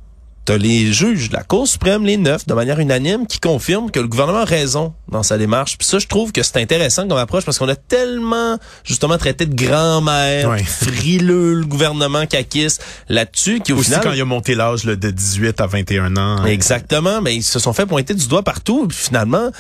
T'as 0.49 0.57
les 0.57 0.95
juges 0.95 1.29
de 1.29 1.35
la 1.35 1.43
Cour 1.43 1.69
suprême, 1.69 2.07
les 2.07 2.17
neuf, 2.17 2.47
de 2.47 2.55
manière 2.55 2.81
unanime, 2.81 3.27
qui 3.27 3.39
confirment 3.39 3.91
que 3.91 4.01
le 4.01 4.09
gouvernement 4.09 4.39
a 4.39 4.45
raison 4.47 4.95
dans 5.13 5.23
sa 5.23 5.37
démarche. 5.37 5.77
Puis 5.77 5.87
ça, 5.87 5.99
je 5.99 6.07
trouve 6.07 6.33
que 6.33 6.43
c'est 6.43 6.57
intéressant 6.57 7.07
comme 7.07 7.19
approche 7.19 7.45
parce 7.45 7.59
qu'on 7.59 7.69
a 7.69 7.77
tellement, 7.77 8.57
justement, 8.83 9.19
traité 9.19 9.45
de 9.45 9.55
grand-mère, 9.55 10.57
frileux, 10.65 11.53
le 11.53 11.67
gouvernement 11.67 12.25
caquiste 12.25 12.83
là-dessus, 13.11 13.61
qui 13.61 13.75
au 13.75 13.77
Aussi 13.77 13.91
final... 13.91 14.05
quand 14.05 14.13
il 14.13 14.23
a 14.23 14.25
monté 14.25 14.55
l'âge 14.55 14.87
de 14.87 15.11
18 15.11 15.61
à 15.61 15.67
21 15.67 16.17
ans. 16.17 16.47
Exactement, 16.47 17.21
mais 17.21 17.37
ils 17.37 17.43
se 17.43 17.59
sont 17.59 17.75
fait 17.75 17.85
pointer 17.85 18.15
du 18.15 18.27
doigt 18.27 18.43
partout. 18.43 18.87
Puis 18.89 18.97
finalement, 18.97 19.51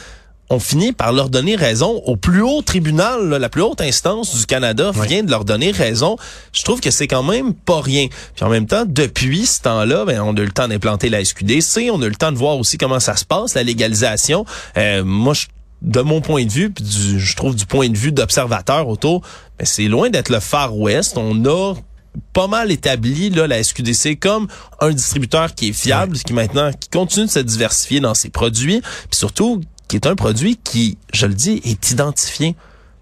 on 0.50 0.58
finit 0.58 0.92
par 0.92 1.12
leur 1.12 1.28
donner 1.28 1.56
raison 1.56 2.02
au 2.06 2.16
plus 2.16 2.42
haut 2.42 2.62
tribunal, 2.62 3.28
la 3.28 3.48
plus 3.48 3.62
haute 3.62 3.80
instance 3.80 4.34
du 4.34 4.46
Canada 4.46 4.92
vient 4.94 5.22
de 5.22 5.30
leur 5.30 5.44
donner 5.44 5.70
raison. 5.70 6.16
Je 6.52 6.62
trouve 6.62 6.80
que 6.80 6.90
c'est 6.90 7.06
quand 7.06 7.22
même 7.22 7.52
pas 7.52 7.80
rien. 7.80 8.08
Puis 8.34 8.44
en 8.44 8.48
même 8.48 8.66
temps, 8.66 8.84
depuis 8.86 9.46
ce 9.46 9.60
temps-là, 9.62 10.04
ben, 10.04 10.20
on 10.20 10.34
a 10.36 10.40
eu 10.40 10.46
le 10.46 10.52
temps 10.52 10.68
d'implanter 10.68 11.10
la 11.10 11.24
SQDC, 11.24 11.90
on 11.92 12.00
a 12.00 12.06
eu 12.06 12.10
le 12.10 12.14
temps 12.14 12.32
de 12.32 12.38
voir 12.38 12.58
aussi 12.58 12.78
comment 12.78 13.00
ça 13.00 13.16
se 13.16 13.24
passe, 13.24 13.54
la 13.54 13.62
légalisation. 13.62 14.46
Euh, 14.76 15.04
moi, 15.04 15.34
je 15.34 15.46
de 15.82 16.00
mon 16.00 16.20
point 16.20 16.44
de 16.44 16.50
vue, 16.50 16.70
puis 16.70 16.84
je 16.84 17.36
trouve 17.36 17.54
du 17.54 17.66
point 17.66 17.88
de 17.88 17.96
vue 17.96 18.12
d'observateur 18.12 18.88
autour, 18.88 19.22
ben 19.58 19.64
c'est 19.64 19.86
loin 19.86 20.10
d'être 20.10 20.28
le 20.28 20.40
Far 20.40 20.76
West. 20.76 21.16
On 21.16 21.44
a 21.44 21.74
pas 22.32 22.48
mal 22.48 22.72
établi 22.72 23.30
là, 23.30 23.46
la 23.46 23.62
SQDC 23.62 24.18
comme 24.18 24.48
un 24.80 24.90
distributeur 24.90 25.54
qui 25.54 25.68
est 25.68 25.72
fiable, 25.72 26.18
qui 26.18 26.32
maintenant 26.32 26.72
qui 26.72 26.88
continue 26.88 27.26
de 27.26 27.30
se 27.30 27.38
diversifier 27.38 28.00
dans 28.00 28.14
ses 28.14 28.28
produits, 28.28 28.80
puis 28.80 29.18
surtout 29.18 29.60
qui 29.88 29.96
est 29.96 30.06
un 30.06 30.14
produit 30.14 30.56
qui, 30.62 30.98
je 31.12 31.26
le 31.26 31.34
dis, 31.34 31.60
est 31.64 31.90
identifié. 31.90 32.54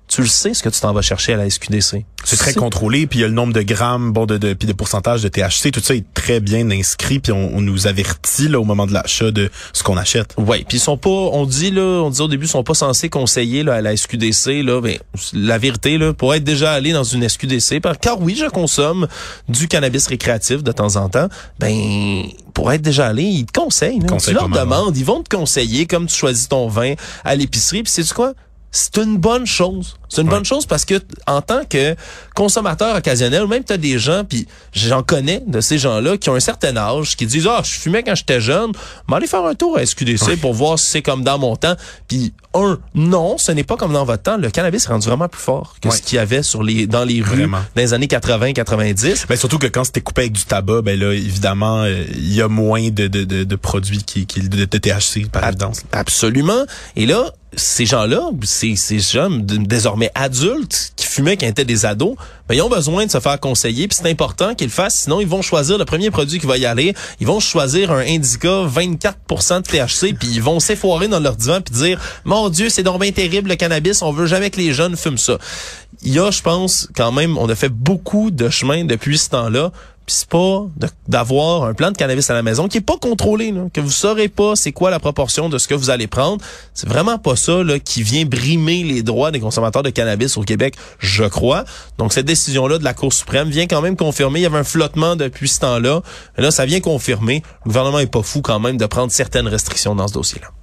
Tu 0.08 0.22
le 0.22 0.28
sais 0.28 0.54
ce 0.54 0.62
que 0.62 0.68
tu 0.68 0.80
t'en 0.80 0.92
vas 0.92 1.02
chercher 1.02 1.34
à 1.34 1.36
la 1.36 1.50
SQDC. 1.50 2.04
C'est 2.24 2.36
très 2.36 2.54
contrôlé, 2.54 3.06
puis 3.06 3.20
il 3.20 3.22
y 3.22 3.24
a 3.24 3.28
le 3.28 3.34
nombre 3.34 3.52
de 3.52 3.62
grammes, 3.62 4.12
bon, 4.12 4.26
de, 4.26 4.36
de 4.36 4.52
puis 4.52 4.66
de 4.66 4.72
pourcentage 4.72 5.22
de 5.22 5.28
THC, 5.28 5.70
tout 5.72 5.80
ça 5.80 5.94
est 5.94 6.04
très 6.12 6.40
bien 6.40 6.68
inscrit, 6.70 7.20
puis 7.20 7.32
on, 7.32 7.60
nous 7.60 7.86
avertit 7.86 8.48
là 8.48 8.58
au 8.58 8.64
moment 8.64 8.86
de 8.86 8.92
l'achat 8.92 9.30
de 9.30 9.48
ce 9.72 9.84
qu'on 9.84 9.96
achète. 9.96 10.34
Oui, 10.36 10.64
puis 10.66 10.78
ils 10.78 10.80
sont 10.80 10.96
pas, 10.96 11.08
on 11.08 11.46
dit 11.46 11.70
là, 11.70 12.02
on 12.02 12.10
dit 12.10 12.20
au 12.20 12.28
début, 12.28 12.46
ils 12.46 12.48
sont 12.48 12.64
pas 12.64 12.74
censés 12.74 13.08
conseiller 13.08 13.62
là 13.62 13.74
à 13.74 13.80
la 13.80 13.96
SQDC 13.96 14.62
là, 14.64 14.80
ben 14.80 14.98
la 15.32 15.58
vérité 15.58 15.98
là, 15.98 16.12
pour 16.12 16.34
être 16.34 16.42
déjà 16.42 16.72
allé 16.72 16.92
dans 16.92 17.04
une 17.04 17.28
SQDC, 17.28 17.80
car 18.00 18.20
oui, 18.20 18.36
je 18.36 18.46
consomme 18.46 19.06
du 19.48 19.68
cannabis 19.68 20.08
récréatif 20.08 20.64
de 20.64 20.72
temps 20.72 20.96
en 20.96 21.08
temps, 21.08 21.28
ben 21.60 22.24
pour 22.54 22.72
être 22.72 22.82
déjà 22.82 23.06
allé, 23.06 23.22
ils 23.22 23.46
te 23.46 23.58
conseillent. 23.58 24.00
Là. 24.00 24.16
tu 24.16 24.32
leur 24.32 24.48
demandes, 24.48 24.96
ils 24.96 25.04
vont 25.04 25.22
te 25.22 25.34
conseiller 25.34 25.86
comme 25.86 26.06
tu 26.06 26.16
choisis 26.16 26.48
ton 26.48 26.68
vin 26.68 26.94
à 27.24 27.36
l'épicerie, 27.36 27.82
puis 27.82 27.92
c'est 27.92 28.12
quoi? 28.12 28.32
C'est 28.70 28.98
une 28.98 29.16
bonne 29.16 29.46
chose. 29.46 29.96
C'est 30.08 30.22
une 30.22 30.28
bonne 30.28 30.44
chose 30.44 30.66
parce 30.66 30.84
que 30.84 31.00
en 31.26 31.42
tant 31.42 31.64
que 31.64 31.96
consommateur 32.34 32.96
occasionnel, 32.96 33.46
même 33.46 33.64
tu 33.64 33.72
as 33.72 33.76
des 33.76 33.98
gens, 33.98 34.24
puis 34.24 34.46
j'en 34.72 35.02
connais 35.02 35.42
de 35.46 35.60
ces 35.60 35.78
gens-là 35.78 36.16
qui 36.16 36.30
ont 36.30 36.34
un 36.34 36.40
certain 36.40 36.76
âge, 36.76 37.16
qui 37.16 37.26
disent 37.26 37.48
ah 37.48 37.60
je 37.64 37.72
fumais 37.72 38.02
quand 38.02 38.14
j'étais 38.14 38.40
jeune, 38.40 38.72
mais 39.08 39.16
allez 39.16 39.26
faire 39.26 39.44
un 39.44 39.54
tour 39.54 39.78
à 39.78 39.84
SQDC 39.84 40.40
pour 40.40 40.54
voir 40.54 40.78
si 40.78 40.86
c'est 40.86 41.02
comme 41.02 41.24
dans 41.24 41.38
mon 41.38 41.56
temps. 41.56 41.74
Puis 42.06 42.32
un, 42.54 42.78
non, 42.94 43.36
ce 43.38 43.52
n'est 43.52 43.64
pas 43.64 43.76
comme 43.76 43.92
dans 43.92 44.04
votre 44.04 44.22
temps. 44.22 44.36
Le 44.36 44.50
cannabis 44.50 44.84
est 44.84 44.88
rendu 44.88 45.08
vraiment 45.08 45.28
plus 45.28 45.40
fort 45.40 45.76
que 45.80 45.90
ce 45.90 46.00
qu'il 46.00 46.16
y 46.16 46.18
avait 46.18 46.42
sur 46.42 46.62
les 46.62 46.86
dans 46.86 47.04
les 47.04 47.20
rues 47.20 47.46
dans 47.46 47.60
les 47.76 47.94
années 47.94 48.06
80-90. 48.06 49.26
Ben 49.28 49.36
surtout 49.36 49.58
que 49.58 49.66
quand 49.66 49.84
c'était 49.84 50.00
coupé 50.00 50.22
avec 50.22 50.32
du 50.32 50.44
tabac, 50.44 50.82
ben 50.82 50.98
là 50.98 51.12
évidemment 51.12 51.82
euh, 51.82 52.04
il 52.14 52.32
y 52.32 52.42
a 52.42 52.48
moins 52.48 52.90
de, 52.90 53.08
de, 53.08 53.24
de, 53.24 53.56
produits 53.56 54.02
qui, 54.04 54.26
qui 54.26 54.40
de, 54.40 54.64
THC 54.64 55.28
par 55.30 55.46
évidence. 55.48 55.82
Absolument. 55.92 56.64
Et 56.94 57.06
là 57.06 57.32
ces 57.54 57.86
gens-là, 57.86 58.30
ces, 58.42 58.76
ces 58.76 58.98
jeunes 58.98 59.44
désormais 59.46 60.10
adultes 60.14 60.92
qui 60.96 61.06
fumaient 61.06 61.36
quand 61.36 61.46
étaient 61.46 61.64
des 61.64 61.86
ados, 61.86 62.16
ben, 62.48 62.54
ils 62.54 62.62
ont 62.62 62.68
besoin 62.68 63.06
de 63.06 63.10
se 63.10 63.20
faire 63.20 63.40
conseiller, 63.40 63.88
puis 63.88 63.98
c'est 64.00 64.10
important 64.10 64.54
qu'ils 64.54 64.66
le 64.66 64.72
fassent, 64.72 65.00
sinon 65.02 65.20
ils 65.20 65.26
vont 65.26 65.42
choisir 65.42 65.78
le 65.78 65.84
premier 65.84 66.10
produit 66.10 66.38
qui 66.38 66.46
va 66.46 66.58
y 66.58 66.66
aller, 66.66 66.94
ils 67.20 67.26
vont 67.26 67.40
choisir 67.40 67.92
un 67.92 68.00
Indica 68.00 68.66
24% 68.66 69.62
de 69.62 69.62
THC, 69.62 70.14
puis 70.18 70.28
ils 70.28 70.42
vont 70.42 70.60
s'effoirer 70.60 71.08
dans 71.08 71.20
leur 71.20 71.36
divan 71.36 71.60
puis 71.60 71.74
dire 71.74 72.00
"Mon 72.24 72.48
dieu, 72.48 72.68
c'est 72.68 72.82
donc 72.82 73.02
terrible 73.14 73.50
le 73.50 73.56
cannabis, 73.56 74.02
on 74.02 74.12
veut 74.12 74.26
jamais 74.26 74.50
que 74.50 74.58
les 74.58 74.72
jeunes 74.72 74.96
fument 74.96 75.18
ça." 75.18 75.38
Il 76.02 76.12
y 76.12 76.18
a, 76.18 76.30
je 76.30 76.42
pense, 76.42 76.88
quand 76.94 77.10
même, 77.10 77.38
on 77.38 77.48
a 77.48 77.54
fait 77.54 77.70
beaucoup 77.70 78.30
de 78.30 78.50
chemin 78.50 78.84
depuis 78.84 79.18
ce 79.18 79.30
temps-là 79.30 79.72
c'est 80.06 80.28
pas 80.28 80.66
d'avoir 81.08 81.64
un 81.64 81.74
plan 81.74 81.90
de 81.90 81.96
cannabis 81.96 82.30
à 82.30 82.34
la 82.34 82.42
maison 82.42 82.68
qui 82.68 82.78
est 82.78 82.82
pas 82.82 82.96
contrôlé, 82.96 83.52
que 83.72 83.80
vous 83.80 83.90
saurez 83.90 84.28
pas 84.28 84.56
c'est 84.56 84.72
quoi 84.72 84.90
la 84.90 85.00
proportion 85.00 85.48
de 85.48 85.58
ce 85.58 85.68
que 85.68 85.74
vous 85.74 85.90
allez 85.90 86.06
prendre. 86.06 86.42
C'est 86.74 86.88
vraiment 86.88 87.18
pas 87.18 87.36
ça 87.36 87.62
là, 87.62 87.78
qui 87.78 88.02
vient 88.02 88.24
brimer 88.24 88.84
les 88.84 89.02
droits 89.02 89.30
des 89.30 89.40
consommateurs 89.40 89.82
de 89.82 89.90
cannabis 89.90 90.36
au 90.36 90.42
Québec, 90.42 90.74
je 90.98 91.24
crois. 91.24 91.64
Donc 91.98 92.12
cette 92.12 92.26
décision-là 92.26 92.78
de 92.78 92.84
la 92.84 92.94
Cour 92.94 93.12
suprême 93.12 93.48
vient 93.48 93.66
quand 93.66 93.82
même 93.82 93.96
confirmer. 93.96 94.40
Il 94.40 94.42
y 94.44 94.46
avait 94.46 94.58
un 94.58 94.64
flottement 94.64 95.16
depuis 95.16 95.48
ce 95.48 95.60
temps-là. 95.60 96.02
Là, 96.36 96.50
ça 96.50 96.66
vient 96.66 96.80
confirmer. 96.80 97.42
Le 97.64 97.68
gouvernement 97.70 97.98
est 97.98 98.10
pas 98.10 98.22
fou 98.22 98.42
quand 98.42 98.60
même 98.60 98.76
de 98.76 98.86
prendre 98.86 99.12
certaines 99.12 99.48
restrictions 99.48 99.94
dans 99.94 100.08
ce 100.08 100.14
dossier-là. 100.14 100.55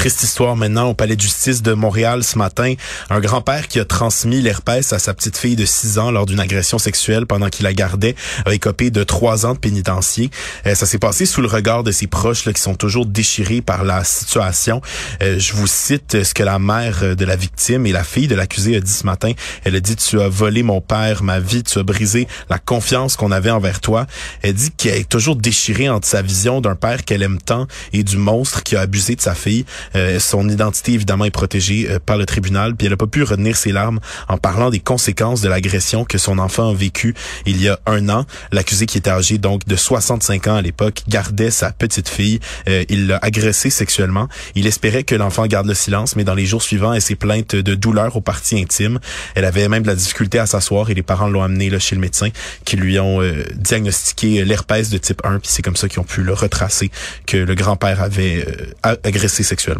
Triste 0.00 0.22
histoire 0.22 0.56
maintenant 0.56 0.88
au 0.88 0.94
palais 0.94 1.14
de 1.14 1.20
justice 1.20 1.60
de 1.60 1.74
Montréal 1.74 2.24
ce 2.24 2.38
matin. 2.38 2.72
Un 3.10 3.20
grand-père 3.20 3.68
qui 3.68 3.78
a 3.78 3.84
transmis 3.84 4.40
l'herpès 4.40 4.94
à 4.94 4.98
sa 4.98 5.12
petite 5.12 5.36
fille 5.36 5.56
de 5.56 5.66
6 5.66 5.98
ans 5.98 6.10
lors 6.10 6.24
d'une 6.24 6.40
agression 6.40 6.78
sexuelle 6.78 7.26
pendant 7.26 7.50
qu'il 7.50 7.64
la 7.64 7.74
gardait 7.74 8.14
a 8.46 8.54
écopé 8.54 8.90
de 8.90 9.04
3 9.04 9.44
ans 9.44 9.52
de 9.52 9.58
pénitencier. 9.58 10.30
Euh, 10.66 10.74
ça 10.74 10.86
s'est 10.86 10.98
passé 10.98 11.26
sous 11.26 11.42
le 11.42 11.48
regard 11.48 11.84
de 11.84 11.92
ses 11.92 12.06
proches 12.06 12.46
là, 12.46 12.54
qui 12.54 12.62
sont 12.62 12.76
toujours 12.76 13.04
déchirés 13.04 13.60
par 13.60 13.84
la 13.84 14.02
situation. 14.02 14.80
Euh, 15.22 15.38
je 15.38 15.52
vous 15.52 15.66
cite 15.66 16.24
ce 16.24 16.32
que 16.32 16.44
la 16.44 16.58
mère 16.58 17.14
de 17.14 17.24
la 17.26 17.36
victime 17.36 17.84
et 17.84 17.92
la 17.92 18.02
fille 18.02 18.26
de 18.26 18.34
l'accusé 18.34 18.76
a 18.76 18.80
dit 18.80 18.90
ce 18.90 19.04
matin. 19.04 19.32
Elle 19.64 19.76
a 19.76 19.80
dit 19.80 19.96
tu 19.96 20.18
as 20.18 20.30
volé 20.30 20.62
mon 20.62 20.80
père, 20.80 21.22
ma 21.22 21.40
vie, 21.40 21.62
tu 21.62 21.78
as 21.78 21.82
brisé 21.82 22.26
la 22.48 22.58
confiance 22.58 23.16
qu'on 23.16 23.32
avait 23.32 23.50
envers 23.50 23.80
toi. 23.80 24.06
Elle 24.40 24.54
dit 24.54 24.70
qu'elle 24.70 25.00
est 25.00 25.08
toujours 25.10 25.36
déchirée 25.36 25.90
entre 25.90 26.08
sa 26.08 26.22
vision 26.22 26.62
d'un 26.62 26.74
père 26.74 27.04
qu'elle 27.04 27.22
aime 27.22 27.38
tant 27.38 27.66
et 27.92 28.02
du 28.02 28.16
monstre 28.16 28.62
qui 28.62 28.76
a 28.76 28.80
abusé 28.80 29.14
de 29.14 29.20
sa 29.20 29.34
fille. 29.34 29.66
Euh, 29.96 30.18
son 30.18 30.48
identité 30.48 30.92
évidemment 30.92 31.24
est 31.24 31.30
protégée 31.30 31.86
euh, 31.88 31.98
par 32.04 32.16
le 32.16 32.26
tribunal, 32.26 32.74
puis 32.76 32.86
elle 32.86 32.92
a 32.92 32.96
pas 32.96 33.06
pu 33.06 33.22
retenir 33.22 33.56
ses 33.56 33.72
larmes 33.72 34.00
en 34.28 34.38
parlant 34.38 34.70
des 34.70 34.80
conséquences 34.80 35.40
de 35.40 35.48
l'agression 35.48 36.04
que 36.04 36.18
son 36.18 36.38
enfant 36.38 36.70
a 36.70 36.74
vécu 36.74 37.14
il 37.46 37.60
y 37.60 37.68
a 37.68 37.78
un 37.86 38.08
an. 38.08 38.24
L'accusé 38.52 38.86
qui 38.86 38.98
était 38.98 39.10
âgé 39.10 39.38
donc 39.38 39.66
de 39.66 39.76
65 39.76 40.46
ans 40.48 40.56
à 40.56 40.62
l'époque 40.62 41.02
gardait 41.08 41.50
sa 41.50 41.72
petite 41.72 42.08
fille. 42.08 42.40
Euh, 42.68 42.84
il 42.88 43.06
l'a 43.06 43.18
agressée 43.22 43.70
sexuellement. 43.70 44.28
Il 44.54 44.66
espérait 44.66 45.04
que 45.04 45.14
l'enfant 45.14 45.46
garde 45.46 45.66
le 45.66 45.74
silence, 45.74 46.16
mais 46.16 46.24
dans 46.24 46.34
les 46.34 46.46
jours 46.46 46.62
suivants, 46.62 46.92
elle 46.92 47.02
s'est 47.02 47.14
plainte 47.14 47.54
de 47.54 47.74
douleurs 47.74 48.16
aux 48.16 48.20
parties 48.20 48.60
intimes. 48.60 48.98
Elle 49.34 49.44
avait 49.44 49.68
même 49.68 49.82
de 49.82 49.88
la 49.88 49.94
difficulté 49.94 50.38
à 50.38 50.46
s'asseoir 50.46 50.90
et 50.90 50.94
les 50.94 51.02
parents 51.02 51.28
l'ont 51.28 51.42
amenée 51.42 51.70
chez 51.78 51.94
le 51.94 52.00
médecin 52.00 52.28
qui 52.64 52.76
lui 52.76 52.98
ont 52.98 53.20
euh, 53.20 53.44
diagnostiqué 53.54 54.44
l'herpès 54.44 54.90
de 54.90 54.98
type 54.98 55.20
1, 55.24 55.38
puis 55.38 55.50
c'est 55.50 55.62
comme 55.62 55.76
ça 55.76 55.88
qu'ils 55.88 56.00
ont 56.00 56.04
pu 56.04 56.22
le 56.22 56.32
retracer 56.32 56.90
que 57.26 57.36
le 57.36 57.54
grand-père 57.54 58.02
avait 58.02 58.44
euh, 58.84 58.96
agressé 59.04 59.42
sexuellement. 59.42 59.79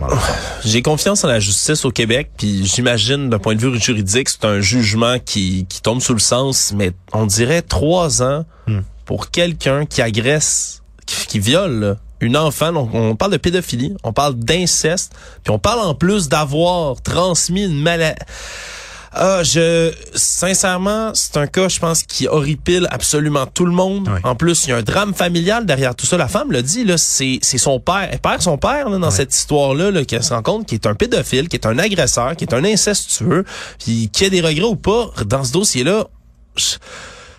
J'ai 0.65 0.83
confiance 0.83 1.25
en 1.25 1.29
la 1.29 1.41
justice 1.41 1.85
au 1.85 1.91
Québec, 1.91 2.31
puis 2.37 2.67
j'imagine 2.67 3.29
d'un 3.31 3.39
point 3.39 3.55
de 3.55 3.61
vue 3.61 3.81
juridique, 3.81 4.29
c'est 4.29 4.45
un 4.45 4.61
jugement 4.61 5.19
qui, 5.19 5.67
qui 5.69 5.83
tombe 5.83 6.01
sous 6.01 6.15
le 6.15 6.21
sens, 6.21 6.73
mais 6.75 6.93
on 7.13 7.27
dirait 7.27 7.63
trois 7.63 8.23
ans 8.23 8.45
Hmm. 8.67 8.81
pour 9.07 9.31
quelqu'un 9.31 9.87
qui 9.87 10.03
agresse, 10.03 10.83
qui, 11.07 11.27
qui 11.27 11.39
viole 11.41 11.97
une 12.21 12.37
enfant. 12.37 12.73
Donc 12.73 12.91
on 12.95 13.17
parle 13.17 13.33
de 13.33 13.37
pédophilie, 13.39 13.97
on 14.05 14.13
parle 14.13 14.35
d'inceste, 14.35 15.13
puis 15.43 15.51
on 15.53 15.59
parle 15.59 15.81
en 15.81 15.95
plus 15.95 16.29
d'avoir 16.29 17.01
transmis 17.03 17.65
une 17.65 17.81
maladie. 17.81 18.21
Ah, 19.13 19.43
je 19.43 19.93
sincèrement, 20.15 21.11
c'est 21.15 21.37
un 21.37 21.49
cas, 21.49 21.69
je 21.69 21.81
pense, 21.81 22.05
qui 22.05 22.29
horripile 22.29 22.87
absolument 22.91 23.47
tout 23.47 23.67
le 23.67 23.73
monde. 23.73 24.09
Oui. 24.09 24.21
En 24.23 24.37
plus, 24.37 24.67
il 24.67 24.71
y 24.71 24.73
a 24.73 24.77
un 24.77 24.83
drame 24.83 25.15
familial 25.15 25.67
derrière 25.67 25.97
tout 25.97 26.07
ça. 26.07 26.17
La 26.17 26.29
femme 26.29 26.53
l'a 26.53 26.63
dit, 26.63 26.85
là, 26.85 26.97
c'est 26.97 27.41
c'est 27.43 27.59
son 27.59 27.81
père. 27.81 28.09
Elle 28.13 28.21
perd 28.21 28.41
son 28.41 28.57
père 28.57 28.89
là, 28.89 28.99
dans 28.99 29.11
cette 29.11 29.35
histoire-là, 29.35 29.91
là, 29.91 30.05
qu'elle 30.05 30.23
se 30.23 30.33
rend 30.33 30.43
compte, 30.43 30.67
qui 30.67 30.77
est 30.77 30.87
un 30.87 30.95
pédophile, 30.95 31.49
qui 31.49 31.57
est 31.57 31.67
un 31.67 31.79
agresseur, 31.79 32.37
qui 32.37 32.45
est 32.45 32.55
un 32.55 32.65
incestueux, 32.65 33.45
puis 33.79 34.11
qui 34.13 34.25
a 34.27 34.31
des 34.31 34.41
regrets 34.41 34.65
ou 34.65 34.77
pas 34.77 35.11
dans 35.27 35.43
ce 35.43 35.53
dossier-là. 35.53 36.07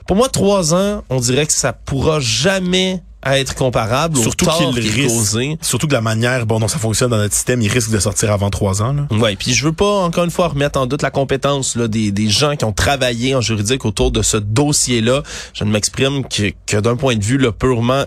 Pour 0.07 0.17
moi, 0.17 0.27
trois 0.27 0.73
ans, 0.73 1.03
on 1.09 1.19
dirait 1.21 1.45
que 1.45 1.53
ça 1.53 1.71
pourra 1.71 2.19
jamais 2.19 3.01
être 3.23 3.53
comparable 3.55 4.17
Surtout 4.17 4.47
au 4.49 4.71
qu'il 4.73 4.89
risque, 4.89 5.07
causé. 5.15 5.57
surtout 5.61 5.87
que 5.87 5.93
la 5.93 6.01
manière 6.01 6.45
bon 6.45 6.59
dont 6.59 6.67
ça 6.67 6.79
fonctionne 6.79 7.11
dans 7.11 7.17
notre 7.17 7.33
système, 7.35 7.61
il 7.61 7.67
risque 7.71 7.91
de 7.91 7.99
sortir 7.99 8.31
avant 8.31 8.49
trois 8.49 8.81
ans. 8.81 8.93
Là. 8.93 9.07
Ouais, 9.11 9.35
puis 9.35 9.53
je 9.53 9.63
veux 9.65 9.73
pas 9.73 9.85
encore 10.03 10.23
une 10.23 10.31
fois 10.31 10.47
remettre 10.47 10.79
en 10.79 10.87
doute 10.87 11.01
la 11.03 11.11
compétence 11.11 11.75
là, 11.75 11.87
des, 11.87 12.11
des 12.11 12.29
gens 12.29 12.55
qui 12.55 12.65
ont 12.65 12.73
travaillé 12.73 13.35
en 13.35 13.41
juridique 13.41 13.85
autour 13.85 14.11
de 14.11 14.21
ce 14.21 14.37
dossier-là. 14.37 15.21
Je 15.53 15.63
ne 15.63 15.71
m'exprime 15.71 16.23
que, 16.27 16.51
que 16.65 16.77
d'un 16.77 16.95
point 16.95 17.15
de 17.15 17.23
vue 17.23 17.37
là, 17.37 17.51
purement 17.51 18.05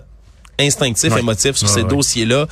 instinctif, 0.59 1.13
Ouais. 1.13 1.19
émotif 1.19 1.55
sur 1.55 1.67
Ouais, 1.67 1.73
ces 1.73 1.81
ouais. 1.83 1.87
dossiers-là. 1.89 2.47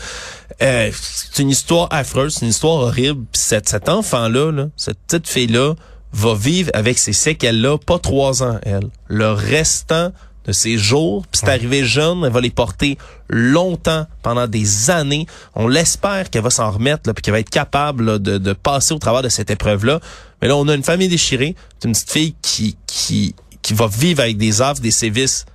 Euh, 0.62 0.91
c'est 0.93 1.41
une 1.41 1.50
histoire 1.50 1.88
affreuse, 1.91 2.36
c'est 2.36 2.46
une 2.46 2.51
histoire 2.51 2.75
horrible. 2.75 3.24
Puis 3.32 3.41
cet, 3.41 3.70
cet 3.70 3.89
enfant-là, 3.89 4.51
là, 4.51 4.65
cette 4.77 5.00
petite 5.08 5.27
fille-là, 5.27 5.74
va 6.15 6.36
vivre 6.36 6.70
avec 6.75 7.00
ces 7.00 7.12
séquelles-là, 7.13 7.77
pas 7.79 7.98
trois 7.98 8.43
ans, 8.43 8.60
elle. 8.63 8.88
Le 9.08 9.32
restant 9.32 10.12
de 10.45 10.51
ses 10.51 10.77
jours, 10.77 11.25
puis 11.31 11.39
c'est 11.43 11.50
arrivé 11.50 11.85
jeune, 11.85 12.23
elle 12.25 12.31
va 12.31 12.41
les 12.41 12.50
porter 12.50 12.97
longtemps, 13.29 14.05
pendant 14.21 14.47
des 14.47 14.89
années. 14.89 15.25
On 15.55 15.67
l'espère 15.67 16.29
qu'elle 16.29 16.43
va 16.43 16.50
s'en 16.50 16.71
remettre, 16.71 17.03
là, 17.07 17.13
puis 17.13 17.21
qu'elle 17.21 17.33
va 17.33 17.39
être 17.39 17.50
capable 17.50 18.05
là, 18.05 18.19
de, 18.19 18.38
de 18.38 18.53
passer 18.53 18.93
au 18.93 19.00
travers 19.00 19.21
de 19.21 19.29
cette 19.29 19.50
épreuve-là. 19.50 20.00
Mais 20.41 20.47
là, 20.47 20.55
on 20.57 20.67
a 20.67 20.73
une 20.73 20.83
famille 20.83 21.07
déchirée, 21.07 21.55
c'est 21.79 21.88
une 21.88 21.93
petite 21.93 22.12
fille 22.12 22.35
qui, 22.41 22.75
qui, 22.88 23.35
qui 23.62 23.73
va 23.73 23.88
vivre 23.88 24.21
avec 24.21 24.38
des 24.38 24.62
affres, 24.62 24.81
des 24.81 24.91
sévices 24.91 25.45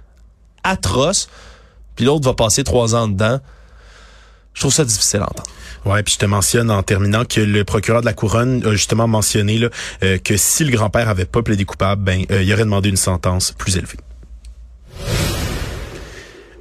atroces, 0.64 1.28
puis 1.94 2.04
l'autre 2.04 2.24
va 2.24 2.34
passer 2.34 2.64
trois 2.64 2.94
ans 2.94 3.08
dedans. 3.08 3.40
Je 4.54 4.60
trouve 4.60 4.72
ça 4.72 4.84
difficile 4.84 5.20
à 5.20 5.24
entendre. 5.24 5.50
Ouais, 5.84 6.02
puis 6.02 6.14
je 6.14 6.18
te 6.18 6.26
mentionne 6.26 6.70
en 6.70 6.82
terminant 6.82 7.24
que 7.24 7.40
le 7.40 7.64
procureur 7.64 8.00
de 8.00 8.06
la 8.06 8.12
couronne 8.12 8.66
a 8.66 8.72
justement 8.72 9.06
mentionné 9.06 9.58
là, 9.58 9.68
euh, 10.02 10.18
que 10.18 10.36
si 10.36 10.64
le 10.64 10.72
grand-père 10.72 11.08
avait 11.08 11.26
pas 11.26 11.42
plaidé 11.42 11.64
coupable, 11.64 12.02
ben 12.02 12.24
euh, 12.30 12.42
il 12.42 12.52
aurait 12.52 12.64
demandé 12.64 12.88
une 12.88 12.96
sentence 12.96 13.52
plus 13.52 13.76
élevée. 13.76 13.98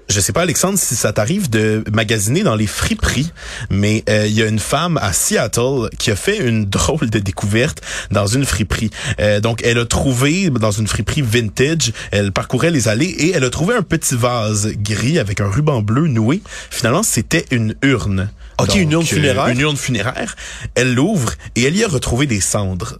Je 0.10 0.22
sais 0.22 0.32
pas, 0.32 0.42
Alexandre, 0.42 0.80
si 0.80 0.96
ça 0.96 1.12
t'arrive 1.12 1.50
de 1.50 1.84
magasiner 1.92 2.44
dans 2.44 2.56
les 2.56 2.68
friperies, 2.68 3.32
mais 3.70 4.04
euh, 4.10 4.26
il 4.26 4.34
y 4.34 4.42
a 4.42 4.48
une 4.48 4.60
femme 4.60 4.98
à 5.02 5.12
Seattle 5.12 5.90
qui 5.98 6.12
a 6.12 6.16
fait 6.16 6.38
une 6.38 6.66
drôle 6.70 7.10
de 7.10 7.20
découverte 7.20 7.82
dans 8.10 8.26
une 8.26 8.46
friperie. 8.46 8.90
Euh, 9.20 9.42
donc, 9.42 9.62
elle 9.66 9.78
a 9.78 9.86
trouvé 9.86 10.50
dans 10.50 10.72
une 10.72 10.88
friperie 10.88 11.22
vintage, 11.22 11.92
elle 12.12 12.32
parcourait 12.32 12.72
les 12.72 12.88
allées 12.88 13.06
et 13.06 13.32
elle 13.32 13.44
a 13.44 13.50
trouvé 13.50 13.76
un 13.76 13.82
petit 13.82 14.16
vase 14.16 14.72
gris 14.78 15.20
avec 15.20 15.42
un 15.42 15.50
ruban 15.50 15.82
bleu 15.82 16.08
noué. 16.08 16.42
Finalement, 16.70 17.04
c'était 17.04 17.46
une 17.52 17.76
urne. 17.82 18.30
Ok, 18.60 18.76
une 18.76 18.92
urne 18.94 19.06
funéraire? 19.06 19.48
une 19.50 19.60
urne 19.60 19.78
funéraire. 19.78 20.36
Elle 20.76 20.94
l'ouvre 20.94 21.34
et 21.56 21.64
elle 21.64 21.76
y 21.76 21.84
a 21.84 21.88
retrouvé 21.88 22.28
des 22.28 22.42
cendres. 22.42 23.00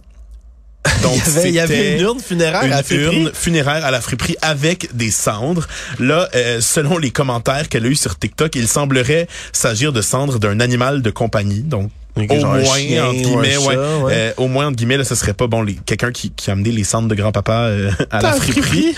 Donc, 1.02 1.20
il, 1.26 1.32
y 1.32 1.38
avait, 1.38 1.48
il 1.48 1.54
y 1.54 1.60
avait 1.60 1.74
c'était 1.76 1.94
une 1.96 2.00
urne 2.02 2.20
funéraire 2.20 2.64
une 2.64 2.72
à 2.72 2.82
friperie. 2.82 3.22
urne 3.22 3.30
funéraire 3.34 3.84
à 3.84 3.90
la 3.90 4.00
friperie 4.00 4.36
avec 4.42 4.94
des 4.94 5.10
cendres. 5.10 5.66
Là, 5.98 6.28
euh, 6.34 6.60
selon 6.60 6.98
les 6.98 7.10
commentaires 7.10 7.68
qu'elle 7.68 7.84
a 7.84 7.88
eu 7.88 7.94
sur 7.94 8.18
TikTok, 8.18 8.54
il 8.56 8.68
semblerait 8.68 9.28
s'agir 9.52 9.92
de 9.92 10.02
cendres 10.02 10.38
d'un 10.38 10.60
animal 10.60 11.02
de 11.02 11.10
compagnie. 11.10 11.60
Donc, 11.60 11.90
Au 12.30 12.34
moins, 12.46 12.64
chien 12.64 13.06
entre 13.06 13.14
guillemets, 13.22 13.52
chat, 13.54 13.60
ouais, 13.60 13.76
euh, 13.78 14.32
au 14.36 14.48
moins, 14.48 14.66
entre 14.66 14.76
guillemets, 14.76 14.96
là, 14.96 15.04
ce 15.04 15.14
serait 15.14 15.34
pas 15.34 15.46
bon, 15.46 15.62
les, 15.62 15.74
quelqu'un 15.74 16.10
qui, 16.12 16.30
qui 16.30 16.50
a 16.50 16.52
amené 16.54 16.70
les 16.72 16.84
cendres 16.84 17.08
de 17.08 17.14
grand-papa 17.14 17.52
euh, 17.66 17.90
à 18.10 18.20
la 18.22 18.32
friperie. 18.32 18.94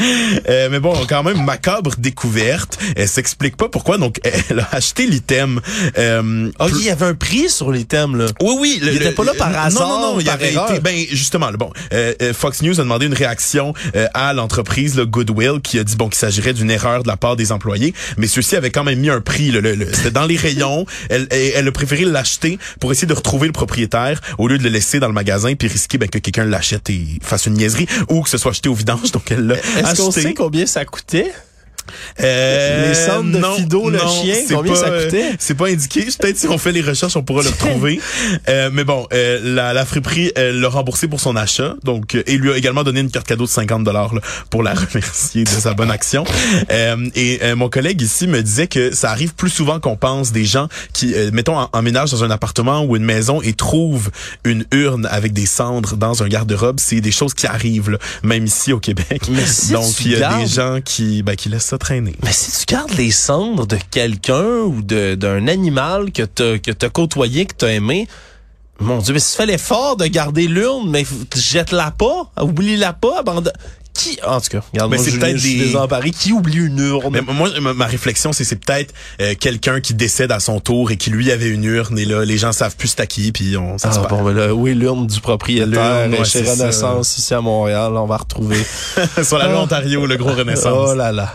Euh, 0.48 0.68
mais 0.70 0.80
bon, 0.80 0.94
quand 1.08 1.22
même, 1.22 1.44
macabre 1.44 1.92
découverte. 1.98 2.78
Elle 2.96 3.08
s'explique 3.08 3.56
pas 3.56 3.68
pourquoi, 3.68 3.98
donc 3.98 4.18
elle 4.48 4.60
a 4.60 4.68
acheté 4.72 5.06
l'item. 5.06 5.60
Euh, 5.98 6.50
Ok, 6.58 6.70
il 6.76 6.84
y 6.84 6.90
avait 6.90 7.06
un 7.06 7.14
prix 7.14 7.48
sur 7.48 7.72
thèmes, 7.88 8.16
là. 8.16 8.26
oui, 8.42 8.56
oui. 8.58 8.78
Il 8.82 8.88
était 8.88 9.12
pas 9.12 9.24
là 9.24 9.32
par 9.36 9.48
hasard, 9.56 9.88
Non, 9.88 10.00
non, 10.00 10.14
non. 10.14 10.20
Il 10.20 10.28
avait 10.28 10.52
erreur. 10.52 10.70
été, 10.70 10.80
ben, 10.80 10.94
justement, 11.10 11.50
là, 11.50 11.56
bon, 11.56 11.70
euh, 11.92 12.14
euh, 12.22 12.32
Fox 12.34 12.62
News 12.62 12.78
a 12.78 12.82
demandé 12.82 13.06
une 13.06 13.14
réaction 13.14 13.74
euh, 13.96 14.06
à 14.14 14.32
l'entreprise, 14.32 14.96
le 14.96 15.06
Goodwill, 15.06 15.60
qui 15.62 15.78
a 15.78 15.84
dit, 15.84 15.96
bon, 15.96 16.08
qu'il 16.08 16.18
s'agirait 16.18 16.52
d'une 16.52 16.70
erreur 16.70 17.02
de 17.02 17.08
la 17.08 17.16
part 17.16 17.36
des 17.36 17.52
employés. 17.52 17.94
Mais 18.16 18.26
ceux-ci 18.26 18.56
avaient 18.56 18.70
quand 18.70 18.84
même 18.84 18.98
mis 19.00 19.10
un 19.10 19.20
prix, 19.20 19.50
là, 19.50 19.60
le- 19.60 19.74
le- 19.74 19.92
c'était 19.92 20.10
dans 20.10 20.26
les 20.26 20.36
rayons. 20.36 20.84
Elle, 21.08 21.26
elle, 21.30 21.52
elle 21.56 21.68
a 21.68 21.72
préféré 21.72 22.04
l'acheter 22.04 22.58
pour 22.80 22.92
essayer 22.92 23.06
de 23.10 23.14
retrouver 23.14 23.46
le 23.48 23.52
propriétaire 23.52 24.20
au 24.38 24.48
lieu 24.48 24.56
de 24.56 24.62
le 24.62 24.70
laisser 24.70 25.00
dans 25.00 25.08
le 25.08 25.12
magasin 25.12 25.54
puis 25.54 25.68
risquer 25.68 25.98
ben, 25.98 26.08
que 26.08 26.18
quelqu'un 26.18 26.44
l'achète 26.44 26.88
et 26.90 27.18
fasse 27.22 27.46
une 27.46 27.54
niaiserie 27.54 27.86
ou 28.08 28.22
que 28.22 28.30
ce 28.30 28.38
soit 28.38 28.52
acheté 28.52 28.68
au 28.68 28.74
vidange. 28.74 29.10
Donc, 29.12 29.30
elle 29.30 29.46
l'a 29.46 29.56
Est-ce 29.56 30.00
qu'on 30.00 30.10
sait 30.10 30.34
combien 30.34 30.64
ça 30.66 30.84
coûtait? 30.84 31.32
Euh, 32.20 32.88
Les 32.88 32.94
cendres 32.94 33.32
de 33.32 33.38
non, 33.38 33.54
Fido, 33.56 33.90
le 33.90 33.98
non, 33.98 34.08
chien, 34.22 34.36
combien 34.50 34.72
pas, 34.74 34.78
ça 34.80 34.86
euh, 34.88 35.04
coûtait? 35.04 35.30
c'est 35.38 35.54
pas 35.54 35.68
indiqué. 35.68 36.06
Peut-être 36.18 36.38
si 36.38 36.48
on 36.48 36.58
fait 36.58 36.72
les 36.72 36.80
recherches, 36.82 37.16
on 37.16 37.22
pourra 37.22 37.42
le 37.42 37.48
retrouver. 37.50 38.00
Euh, 38.48 38.70
mais 38.72 38.84
bon, 38.84 39.06
euh, 39.12 39.40
la, 39.42 39.72
la 39.72 39.84
friperie 39.84 40.32
euh, 40.38 40.52
l'a 40.52 40.68
remboursé 40.68 41.08
pour 41.08 41.20
son 41.20 41.36
achat, 41.36 41.74
donc 41.84 42.14
euh, 42.14 42.22
et 42.26 42.36
lui 42.36 42.50
a 42.52 42.56
également 42.56 42.84
donné 42.84 43.00
une 43.00 43.10
carte 43.10 43.26
cadeau 43.26 43.44
de 43.44 43.50
50 43.50 43.84
dollars 43.84 44.12
pour 44.50 44.62
la 44.62 44.74
remercier 44.74 45.44
de 45.44 45.48
sa 45.48 45.74
bonne 45.74 45.90
action. 45.90 46.24
Euh, 46.70 46.96
et 47.14 47.40
euh, 47.42 47.56
mon 47.56 47.68
collègue 47.68 48.00
ici 48.02 48.26
me 48.26 48.42
disait 48.42 48.66
que 48.66 48.94
ça 48.94 49.10
arrive 49.10 49.34
plus 49.34 49.50
souvent 49.50 49.80
qu'on 49.80 49.96
pense 49.96 50.32
des 50.32 50.44
gens 50.44 50.68
qui, 50.92 51.14
euh, 51.14 51.30
mettons, 51.32 51.58
en- 51.58 51.68
emménagent 51.72 52.10
dans 52.12 52.24
un 52.24 52.30
appartement 52.30 52.82
ou 52.84 52.96
une 52.96 53.04
maison 53.04 53.40
et 53.42 53.52
trouvent 53.52 54.10
une 54.44 54.64
urne 54.72 55.06
avec 55.10 55.32
des 55.32 55.46
cendres 55.46 55.96
dans 55.96 56.22
un 56.22 56.28
garde-robe. 56.28 56.78
C'est 56.80 57.00
des 57.00 57.10
choses 57.12 57.34
qui 57.34 57.46
arrivent, 57.46 57.90
là, 57.90 57.98
même 58.22 58.44
ici 58.44 58.72
au 58.72 58.80
Québec. 58.80 59.22
Mais 59.30 59.46
si 59.46 59.72
donc 59.72 60.00
il 60.04 60.12
y 60.12 60.22
a 60.22 60.38
des 60.38 60.46
gens 60.46 60.78
qui, 60.84 61.22
ben, 61.22 61.36
qui 61.36 61.48
laissent 61.48 61.69
ça 61.70 61.78
traîner. 61.78 62.14
Mais 62.22 62.32
si 62.32 62.50
tu 62.66 62.72
gardes 62.74 62.92
les 62.96 63.10
cendres 63.10 63.66
de 63.66 63.78
quelqu'un 63.90 64.60
ou 64.62 64.82
d'un 64.82 65.46
animal 65.48 66.12
que 66.12 66.22
t'as 66.22 66.58
que 66.58 66.70
t'as 66.72 66.88
côtoyé, 66.88 67.46
que 67.46 67.54
t'as 67.54 67.68
aimé, 67.68 68.06
mon 68.80 68.98
Dieu, 68.98 69.12
mais 69.14 69.20
si 69.20 69.32
tu 69.32 69.36
fais 69.38 69.46
l'effort 69.46 69.96
de 69.96 70.06
garder 70.06 70.46
l'urne, 70.48 70.88
mais 70.90 71.04
jette-la 71.36 71.90
pas, 71.90 72.30
oublie-la 72.40 72.92
pas, 72.94 73.18
abandonne. 73.20 73.52
qui, 73.92 74.18
en 74.26 74.40
tout 74.40 74.48
cas, 74.48 74.62
regarde, 74.72 74.90
Mais 74.90 74.96
c'est 74.96 75.18
peut-être 75.18 75.42
des- 75.42 75.58
désemparé. 75.58 76.10
Qui 76.12 76.32
oublie 76.32 76.58
une 76.64 76.78
urne? 76.78 77.10
Mais 77.12 77.20
moi, 77.20 77.50
ma, 77.74 77.84
réflexion, 77.86 78.32
c'est 78.32 78.44
c'est 78.44 78.56
peut-être 78.56 78.94
euh, 79.20 79.34
quelqu'un 79.38 79.80
qui 79.80 79.92
décède 79.92 80.32
à 80.32 80.40
son 80.40 80.60
tour 80.60 80.90
et 80.92 80.96
qui 80.96 81.10
lui 81.10 81.30
avait 81.30 81.48
une 81.50 81.64
urne 81.64 81.98
et 81.98 82.06
là, 82.06 82.24
les 82.24 82.38
gens 82.38 82.52
savent 82.52 82.76
plus 82.76 82.88
c'est 82.88 83.00
à 83.00 83.06
qui, 83.06 83.32
puis 83.32 83.56
on 83.58 83.76
ça 83.76 83.90
Ah, 83.94 84.06
bon, 84.08 84.22
ben 84.22 84.32
là, 84.32 84.54
oui, 84.54 84.72
l'urne 84.74 85.06
du 85.06 85.20
propriétaire? 85.20 85.66
L'urne, 86.08 86.20
ouais, 86.20 86.24
chez 86.24 86.44
ça. 86.44 86.52
Renaissance, 86.52 87.18
ici 87.18 87.34
à 87.34 87.42
Montréal, 87.42 87.92
on 87.96 88.06
va 88.06 88.16
retrouver. 88.16 88.64
Sur 89.22 89.36
la 89.36 89.48
rue 89.48 89.54
Ah. 89.56 89.62
Ontario, 89.64 90.06
le 90.06 90.16
gros 90.16 90.32
renaissance. 90.32 90.88
Oh 90.92 90.94
là 90.94 91.12
là. 91.12 91.34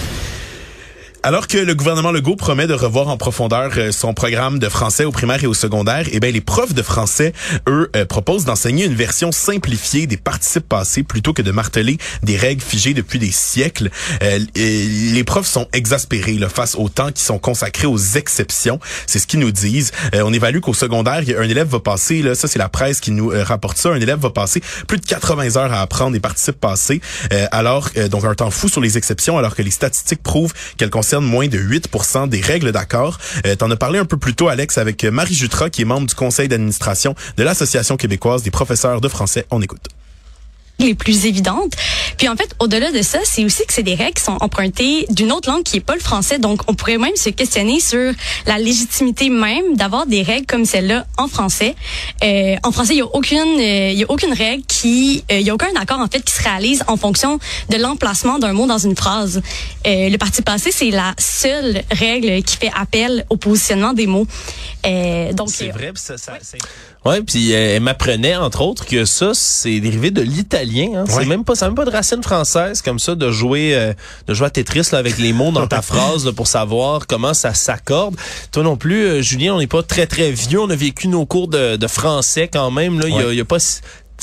Alors 1.23 1.45
que 1.45 1.59
le 1.59 1.75
gouvernement 1.75 2.11
Legault 2.11 2.35
promet 2.35 2.65
de 2.65 2.73
revoir 2.73 3.07
en 3.07 3.15
profondeur 3.15 3.73
euh, 3.77 3.91
son 3.91 4.15
programme 4.15 4.57
de 4.57 4.67
français 4.69 5.05
au 5.05 5.11
primaire 5.11 5.43
et 5.43 5.45
au 5.45 5.53
secondaire, 5.53 6.07
eh 6.11 6.19
bien 6.19 6.31
les 6.31 6.41
profs 6.41 6.73
de 6.73 6.81
français, 6.81 7.31
eux, 7.69 7.91
euh, 7.95 8.05
proposent 8.05 8.43
d'enseigner 8.43 8.85
une 8.85 8.95
version 8.95 9.31
simplifiée 9.31 10.07
des 10.07 10.17
participes 10.17 10.67
passés 10.67 11.03
plutôt 11.03 11.31
que 11.31 11.43
de 11.43 11.51
marteler 11.51 11.99
des 12.23 12.37
règles 12.37 12.63
figées 12.63 12.95
depuis 12.95 13.19
des 13.19 13.29
siècles. 13.29 13.91
Euh, 14.23 14.39
les 14.55 15.23
profs 15.23 15.45
sont 15.45 15.67
exaspérés 15.73 16.39
là, 16.39 16.49
face 16.49 16.73
au 16.73 16.89
temps 16.89 17.11
qui 17.11 17.21
sont 17.21 17.37
consacrés 17.37 17.85
aux 17.85 17.99
exceptions. 17.99 18.79
C'est 19.05 19.19
ce 19.19 19.27
qu'ils 19.27 19.41
nous 19.41 19.51
disent. 19.51 19.91
On 20.13 20.33
évalue 20.33 20.59
qu'au 20.59 20.73
secondaire, 20.73 21.21
un 21.37 21.47
élève 21.47 21.67
va 21.67 21.79
passer, 21.79 22.23
là, 22.23 22.33
ça 22.33 22.47
c'est 22.47 22.59
la 22.59 22.69
presse 22.69 22.99
qui 22.99 23.11
nous 23.11 23.31
rapporte 23.31 23.77
ça, 23.77 23.89
un 23.89 24.01
élève 24.01 24.19
va 24.19 24.31
passer 24.31 24.61
plus 24.87 24.97
de 24.97 25.05
80 25.05 25.57
heures 25.57 25.71
à 25.71 25.81
apprendre 25.81 26.13
des 26.13 26.19
participes 26.19 26.59
passés, 26.59 27.01
alors 27.51 27.89
donc 28.09 28.25
un 28.25 28.33
temps 28.33 28.51
fou 28.51 28.69
sur 28.69 28.81
les 28.81 28.97
exceptions, 28.97 29.37
alors 29.37 29.55
que 29.55 29.61
les 29.61 29.71
statistiques 29.71 30.23
prouvent 30.23 30.53
qu'elles 30.77 30.89
moins 31.19 31.47
de 31.47 31.57
8 31.57 31.89
des 32.29 32.41
règles 32.41 32.71
d'accord. 32.71 33.19
Euh, 33.45 33.55
T'en 33.55 33.69
as 33.71 33.75
parlé 33.75 33.99
un 33.99 34.05
peu 34.05 34.17
plus 34.17 34.33
tôt, 34.33 34.47
Alex, 34.47 34.77
avec 34.77 35.03
Marie 35.03 35.33
Jutras, 35.33 35.69
qui 35.69 35.81
est 35.81 35.85
membre 35.85 36.07
du 36.07 36.15
conseil 36.15 36.47
d'administration 36.47 37.15
de 37.37 37.43
l'Association 37.43 37.97
québécoise 37.97 38.43
des 38.43 38.51
professeurs 38.51 39.01
de 39.01 39.07
français. 39.07 39.45
On 39.51 39.61
écoute. 39.61 39.87
Les 40.81 40.95
plus 40.95 41.25
évidentes. 41.25 41.73
Puis 42.17 42.27
en 42.29 42.35
fait, 42.35 42.53
au-delà 42.59 42.91
de 42.91 43.01
ça, 43.01 43.19
c'est 43.23 43.43
aussi 43.45 43.65
que 43.65 43.73
c'est 43.73 43.83
des 43.83 43.95
règles 43.95 44.13
qui 44.13 44.23
sont 44.23 44.37
empruntées 44.41 45.05
d'une 45.09 45.31
autre 45.31 45.49
langue 45.49 45.63
qui 45.63 45.77
est 45.77 45.81
pas 45.81 45.95
le 45.95 45.99
français. 46.01 46.39
Donc, 46.39 46.61
on 46.67 46.73
pourrait 46.73 46.97
même 46.97 47.15
se 47.15 47.29
questionner 47.29 47.79
sur 47.79 48.13
la 48.45 48.57
légitimité 48.57 49.29
même 49.29 49.75
d'avoir 49.75 50.05
des 50.05 50.21
règles 50.21 50.45
comme 50.45 50.65
celle-là 50.65 51.05
en 51.17 51.27
français. 51.27 51.75
Euh, 52.23 52.55
en 52.63 52.71
français, 52.71 52.93
il 52.93 52.99
y 52.99 53.01
a 53.01 53.05
aucune, 53.05 53.37
euh, 53.59 53.91
il 53.91 53.97
y 53.99 54.03
a 54.03 54.09
aucune 54.11 54.33
règle 54.33 54.63
qui, 54.67 55.23
euh, 55.31 55.39
il 55.39 55.45
y 55.45 55.49
a 55.49 55.53
aucun 55.53 55.73
accord 55.79 55.99
en 55.99 56.07
fait 56.07 56.21
qui 56.21 56.33
se 56.33 56.41
réalise 56.43 56.83
en 56.87 56.97
fonction 56.97 57.39
de 57.69 57.77
l'emplacement 57.77 58.39
d'un 58.39 58.53
mot 58.53 58.67
dans 58.67 58.77
une 58.77 58.95
phrase. 58.95 59.41
Euh, 59.87 60.09
le 60.09 60.17
parti 60.17 60.41
passé, 60.41 60.71
c'est 60.71 60.89
la 60.91 61.13
seule 61.17 61.81
règle 61.91 62.43
qui 62.43 62.57
fait 62.57 62.71
appel 62.75 63.25
au 63.29 63.37
positionnement 63.37 63.93
des 63.93 64.07
mots. 64.07 64.27
Euh, 64.85 65.33
donc, 65.33 65.49
C'est 65.51 65.69
euh, 65.69 65.73
vrai, 65.73 65.91
ça, 65.95 66.17
ça, 66.17 66.33
c'est- 66.41 66.57
Ouais, 67.03 67.23
puis 67.23 67.51
euh, 67.53 67.75
elle 67.77 67.81
m'apprenait 67.81 68.35
entre 68.35 68.61
autres 68.61 68.85
que 68.85 69.05
ça 69.05 69.31
c'est 69.33 69.79
dérivé 69.79 70.11
de 70.11 70.21
l'italien. 70.21 70.91
Hein. 70.97 71.05
C'est 71.07 71.25
même 71.25 71.43
pas, 71.43 71.55
ça 71.55 71.65
même 71.65 71.73
pas 71.75 71.83
de 71.85 71.89
racine 71.89 72.21
française 72.21 72.83
comme 72.83 72.99
ça 72.99 73.15
de 73.15 73.31
jouer, 73.31 73.73
euh, 73.73 73.93
de 74.27 74.35
jouer 74.35 74.45
à 74.45 74.49
Tetris 74.51 74.87
là, 74.91 74.99
avec 74.99 75.17
les 75.17 75.33
mots 75.33 75.51
dans 75.51 75.65
ta 75.65 75.81
phrase 75.81 76.25
là, 76.27 76.31
pour 76.31 76.45
savoir 76.45 77.07
comment 77.07 77.33
ça 77.33 77.55
s'accorde. 77.55 78.15
Toi 78.51 78.61
non 78.61 78.77
plus, 78.77 79.03
euh, 79.03 79.21
Julien, 79.23 79.55
on 79.55 79.57
n'est 79.59 79.65
pas 79.65 79.81
très 79.81 80.05
très 80.05 80.29
vieux. 80.31 80.59
On 80.61 80.69
a 80.69 80.75
vécu 80.75 81.07
nos 81.07 81.25
cours 81.25 81.47
de, 81.47 81.75
de 81.75 81.87
français 81.87 82.47
quand 82.47 82.69
même. 82.69 82.99
Là, 82.99 83.07
il 83.07 83.15
y 83.15 83.19
a- 83.19 83.25
Ouais. 83.25 83.33
il 83.33 83.37
y, 83.37 83.41
a 83.41 83.45
pas 83.45 83.57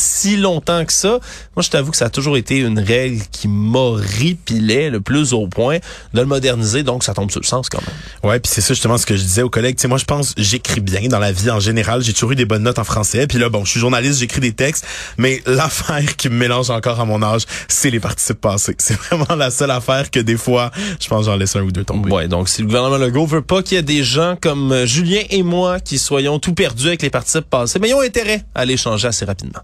si, 0.01 0.37
longtemps 0.37 0.85
que 0.85 0.93
ça. 0.93 1.21
Moi, 1.57 1.63
je 1.63 1.71
t'avoue 1.71 1.91
que 1.91 1.97
ça 1.97 2.07
a 2.07 2.11
toujours 2.11 2.37
été 2.37 2.59
une 2.59 2.79
règle 2.79 3.23
qui 3.31 3.49
m'horripilait 3.49 4.91
le 4.91 5.01
plus 5.01 5.33
au 5.33 5.47
point 5.47 5.79
de 6.15 6.21
le 6.21 6.27
moderniser. 6.27 6.83
Donc, 6.83 7.05
ça 7.05 7.15
tombe 7.15 7.31
sur 7.31 7.41
le 7.41 7.47
sens 7.47 7.69
quand 7.69 7.81
même. 7.81 8.31
Ouais, 8.31 8.41
puis 8.41 8.51
c'est 8.53 8.61
ça 8.61 8.75
justement 8.75 8.99
ce 8.99 9.07
que 9.07 9.17
je 9.17 9.23
disais 9.23 9.43
aux 9.43 9.51
collègues. 9.51 9.77
Tu 9.77 9.83
sais, 9.83 9.89
moi, 9.89 9.99
je 9.99 10.05
pense 10.05 10.35
j'écris 10.37 10.81
bien 10.81 11.09
dans 11.09 11.19
la 11.19 11.33
vie 11.33 11.51
en 11.51 11.61
général. 11.61 12.03
J'ai 12.03 12.13
toujours 12.13 12.33
eu 12.33 12.37
des 12.37 12.45
bonnes 12.45 12.63
notes 12.63 12.79
en 12.79 12.85
français. 12.85 13.27
Puis 13.27 13.39
là, 13.39 13.49
bon, 13.49 13.65
je 13.65 13.73
suis 13.73 13.81
journaliste, 13.81 14.21
j'écris 14.21 14.41
des 14.41 14.53
textes. 14.53 14.87
Mais 15.17 15.43
l'affaire 15.47 16.17
qui 16.17 16.29
me 16.29 16.37
mélange 16.37 16.71
encore 16.71 17.01
à 17.01 17.05
mon 17.05 17.23
âge, 17.23 17.43
c'est 17.69 17.91
les 17.91 18.01
participes 18.01 18.41
passés. 18.41 18.77
C'est 18.79 18.99
vraiment 18.99 19.35
la 19.37 19.51
seule 19.51 19.71
affaire 19.71 20.11
que 20.11 20.21
des 20.21 20.37
fois, 20.37 20.71
je 21.01 21.09
pense 21.09 21.27
j'en 21.27 21.37
laisse 21.37 21.57
un 21.57 21.63
ou 21.63 21.73
deux 21.73 21.85
tomber. 21.85 22.11
Ouais, 22.11 22.29
donc 22.29 22.49
si 22.49 22.63
le 22.63 22.67
gouvernement 22.67 22.97
Legault 22.97 23.27
veut 23.27 23.43
pas 23.43 23.63
qu'il 23.63 23.77
y 23.77 23.79
ait 23.79 23.83
des 23.83 24.03
gens 24.03 24.37
comme 24.41 24.73
euh, 24.73 24.87
Julien 24.87 25.23
et 25.31 25.43
moi 25.43 25.81
qui 25.81 25.99
soyons 25.99 26.39
tout 26.39 26.55
perdus 26.55 26.89
avec 26.89 27.03
les 27.03 27.11
participes 27.11 27.49
passés, 27.49 27.79
mais 27.79 27.91
ils 27.91 27.95
ont 27.95 28.01
intérêt 28.01 28.45
à 28.55 28.65
les 28.65 28.77
changer 28.77 29.09
assez 29.09 29.25
rapidement. 29.25 29.61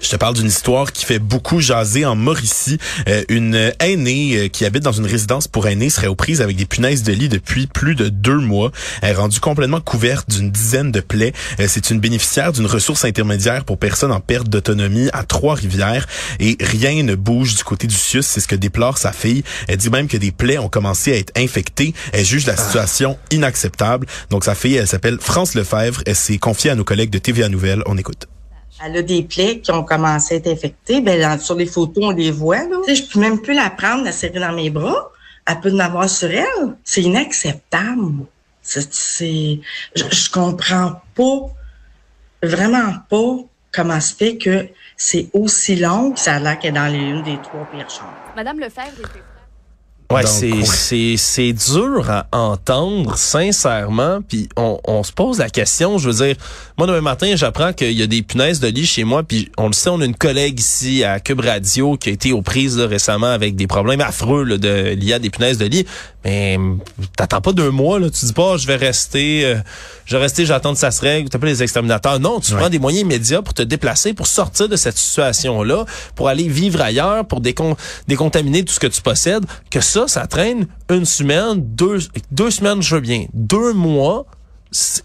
Je 0.00 0.08
te 0.08 0.16
parle 0.16 0.34
d'une 0.34 0.46
histoire 0.46 0.92
qui 0.92 1.04
fait 1.04 1.18
beaucoup 1.18 1.60
jaser 1.60 2.06
en 2.06 2.16
Mauricie. 2.16 2.78
Euh, 3.08 3.22
une 3.28 3.72
aînée 3.80 4.36
euh, 4.36 4.48
qui 4.48 4.64
habite 4.64 4.82
dans 4.82 4.92
une 4.92 5.04
résidence 5.04 5.46
pour 5.46 5.68
aînés 5.68 5.90
serait 5.90 6.06
aux 6.06 6.14
prises 6.14 6.40
avec 6.40 6.56
des 6.56 6.64
punaises 6.64 7.02
de 7.02 7.12
lit 7.12 7.28
depuis 7.28 7.66
plus 7.66 7.94
de 7.94 8.08
deux 8.08 8.38
mois. 8.38 8.72
Elle 9.02 9.10
est 9.10 9.14
rendue 9.14 9.40
complètement 9.40 9.80
couverte 9.80 10.30
d'une 10.30 10.50
dizaine 10.50 10.90
de 10.90 11.00
plaies. 11.00 11.34
Euh, 11.60 11.66
C'est 11.68 11.90
une 11.90 12.00
bénéficiaire 12.00 12.52
d'une 12.52 12.64
ressource 12.66 13.04
intermédiaire 13.04 13.64
pour 13.64 13.76
personnes 13.76 14.10
en 14.10 14.20
perte 14.20 14.48
d'autonomie 14.48 15.10
à 15.12 15.22
Trois-Rivières 15.22 16.06
et 16.38 16.56
rien 16.60 17.02
ne 17.02 17.14
bouge 17.14 17.54
du 17.54 17.62
côté 17.62 17.86
du 17.86 17.94
CIUS. 17.94 18.22
C'est 18.22 18.40
ce 18.40 18.48
que 18.48 18.56
déplore 18.56 18.96
sa 18.96 19.12
fille. 19.12 19.44
Elle 19.68 19.76
dit 19.76 19.90
même 19.90 20.08
que 20.08 20.16
des 20.16 20.32
plaies 20.32 20.58
ont 20.58 20.70
commencé 20.70 21.12
à 21.12 21.16
être 21.16 21.32
infectées. 21.36 21.92
Elle 22.12 22.24
juge 22.24 22.46
la 22.46 22.56
situation 22.56 23.18
inacceptable. 23.30 24.06
Donc 24.30 24.44
sa 24.44 24.54
fille, 24.54 24.76
elle 24.76 24.88
s'appelle 24.88 25.18
France 25.20 25.54
Lefebvre. 25.54 26.02
Elle 26.06 26.16
s'est 26.16 26.38
confiée 26.38 26.70
à 26.70 26.74
nos 26.74 26.84
collègues 26.84 27.10
de 27.10 27.18
TVA 27.18 27.50
Nouvelles. 27.50 27.82
On 27.84 27.98
écoute. 27.98 28.26
Elle 28.84 28.96
a 28.96 29.02
des 29.02 29.22
plaies 29.22 29.60
qui 29.60 29.70
ont 29.72 29.84
commencé 29.84 30.34
à 30.34 30.36
être 30.38 30.48
infectées. 30.48 31.00
Ben, 31.00 31.38
sur 31.38 31.54
les 31.54 31.66
photos, 31.66 32.04
on 32.04 32.10
les 32.10 32.30
voit. 32.30 32.64
Là. 32.64 32.76
Tu 32.86 32.96
sais, 32.96 33.02
je 33.02 33.12
peux 33.12 33.20
même 33.20 33.40
plus 33.40 33.54
la 33.54 33.70
prendre, 33.70 34.04
la 34.04 34.12
serrer 34.12 34.40
dans 34.40 34.52
mes 34.52 34.70
bras. 34.70 35.10
Elle 35.46 35.60
peut 35.60 35.72
en 35.72 35.78
avoir 35.78 36.08
sur 36.08 36.30
elle. 36.30 36.76
C'est 36.84 37.02
inacceptable. 37.02 38.26
C'est, 38.62 39.60
je, 39.94 40.04
je 40.10 40.30
comprends 40.30 41.00
pas, 41.14 41.40
vraiment 42.42 42.94
pas 43.08 43.36
comment 43.72 44.00
se 44.00 44.14
fait 44.14 44.36
que 44.36 44.68
c'est 44.96 45.28
aussi 45.32 45.76
long 45.76 46.12
que 46.12 46.20
ça 46.20 46.34
a 46.36 46.38
l'air 46.38 46.58
qu'elle 46.58 46.76
est 46.76 46.78
dans 46.78 46.86
les, 46.86 47.22
des 47.22 47.40
trois 47.42 47.66
pires 47.72 47.90
chambres. 47.90 48.12
Madame 48.36 48.60
Lefebvre 48.60 49.00
était 49.00 49.22
Ouais, 50.10 50.26
c'est 50.26 50.64
c'est 50.64 51.14
c'est 51.16 51.52
dur 51.52 52.10
à 52.10 52.26
entendre 52.32 53.16
sincèrement, 53.16 54.18
puis 54.26 54.48
on, 54.56 54.80
on 54.84 55.04
se 55.04 55.12
pose 55.12 55.38
la 55.38 55.48
question, 55.48 55.98
je 55.98 56.10
veux 56.10 56.26
dire, 56.26 56.36
moi 56.76 56.88
demain 56.88 57.00
matin, 57.00 57.32
j'apprends 57.36 57.72
qu'il 57.72 57.92
y 57.92 58.02
a 58.02 58.08
des 58.08 58.22
punaises 58.22 58.58
de 58.58 58.66
lit 58.66 58.86
chez 58.86 59.04
moi, 59.04 59.22
puis 59.22 59.52
on 59.56 59.68
le 59.68 59.72
sait, 59.72 59.88
on 59.88 60.00
a 60.00 60.04
une 60.04 60.16
collègue 60.16 60.58
ici 60.58 61.04
à 61.04 61.20
Cube 61.20 61.40
Radio 61.40 61.96
qui 61.96 62.08
a 62.08 62.12
été 62.12 62.32
aux 62.32 62.42
prises 62.42 62.76
là, 62.76 62.88
récemment 62.88 63.30
avec 63.30 63.54
des 63.54 63.68
problèmes 63.68 64.00
affreux 64.00 64.42
là, 64.42 64.58
de 64.58 64.94
liés 64.94 65.12
à 65.12 65.18
des 65.20 65.30
punaises 65.30 65.58
de 65.58 65.66
lit, 65.66 65.86
mais 66.24 66.58
t'attends 67.16 67.40
pas 67.40 67.52
deux 67.52 67.70
mois 67.70 67.98
là, 67.98 68.10
tu 68.10 68.24
dis 68.26 68.32
pas 68.32 68.56
je 68.56 68.66
vais 68.66 68.76
rester 68.76 69.44
euh, 69.44 69.56
je 70.06 70.16
vais 70.16 70.22
rester, 70.22 70.44
j'attends 70.44 70.72
que 70.72 70.78
ça 70.78 70.90
se 70.90 71.00
règle, 71.00 71.28
t'appelles 71.28 71.50
les 71.50 71.62
exterminateurs. 71.62 72.18
Non, 72.20 72.40
tu 72.40 72.52
Ouais. 72.52 72.58
prends 72.58 72.68
des 72.68 72.78
moyens 72.80 73.02
immédiats 73.02 73.42
pour 73.42 73.54
te 73.54 73.62
déplacer, 73.62 74.12
pour 74.12 74.26
sortir 74.26 74.68
de 74.68 74.74
cette 74.76 74.98
situation-là, 74.98 75.84
pour 76.16 76.28
aller 76.28 76.48
vivre 76.48 76.80
ailleurs, 76.80 77.24
pour 77.26 77.40
décon- 77.40 77.76
décontaminer 78.08 78.64
tout 78.64 78.72
ce 78.72 78.80
que 78.80 78.88
tu 78.88 79.02
possèdes. 79.02 79.44
Que 79.70 79.80
ça, 79.80 80.08
ça 80.08 80.26
traîne 80.26 80.66
une 80.90 81.04
semaine, 81.04 81.54
deux, 81.76 82.00
deux 82.32 82.50
semaines, 82.50 82.82
je 82.82 82.96
veux 82.96 83.00
bien, 83.00 83.26
deux 83.34 83.72
mois. 83.72 84.26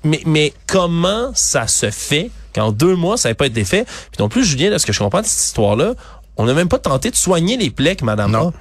Mais, 0.03 0.21
mais 0.25 0.53
comment 0.67 1.31
ça 1.35 1.67
se 1.67 1.89
fait? 1.91 2.29
Qu'en 2.53 2.71
deux 2.71 2.95
mois, 2.95 3.17
ça 3.17 3.29
n'ait 3.29 3.35
pas 3.35 3.47
été 3.47 3.65
fait? 3.65 3.83
Puis 3.85 4.17
non 4.19 4.29
plus, 4.29 4.43
Julien, 4.45 4.71
de 4.71 4.77
ce 4.77 4.85
que 4.85 4.93
je 4.93 4.99
comprends 4.99 5.21
de 5.21 5.25
cette 5.25 5.47
histoire-là, 5.47 5.93
on 6.37 6.45
n'a 6.45 6.53
même 6.53 6.67
pas 6.69 6.79
tenté 6.79 7.11
de 7.11 7.15
soigner 7.15 7.57
les 7.57 7.69
plaies 7.69 7.95
que 7.95 8.05
madame 8.05 8.31
Non. 8.31 8.49
a. 8.49 8.53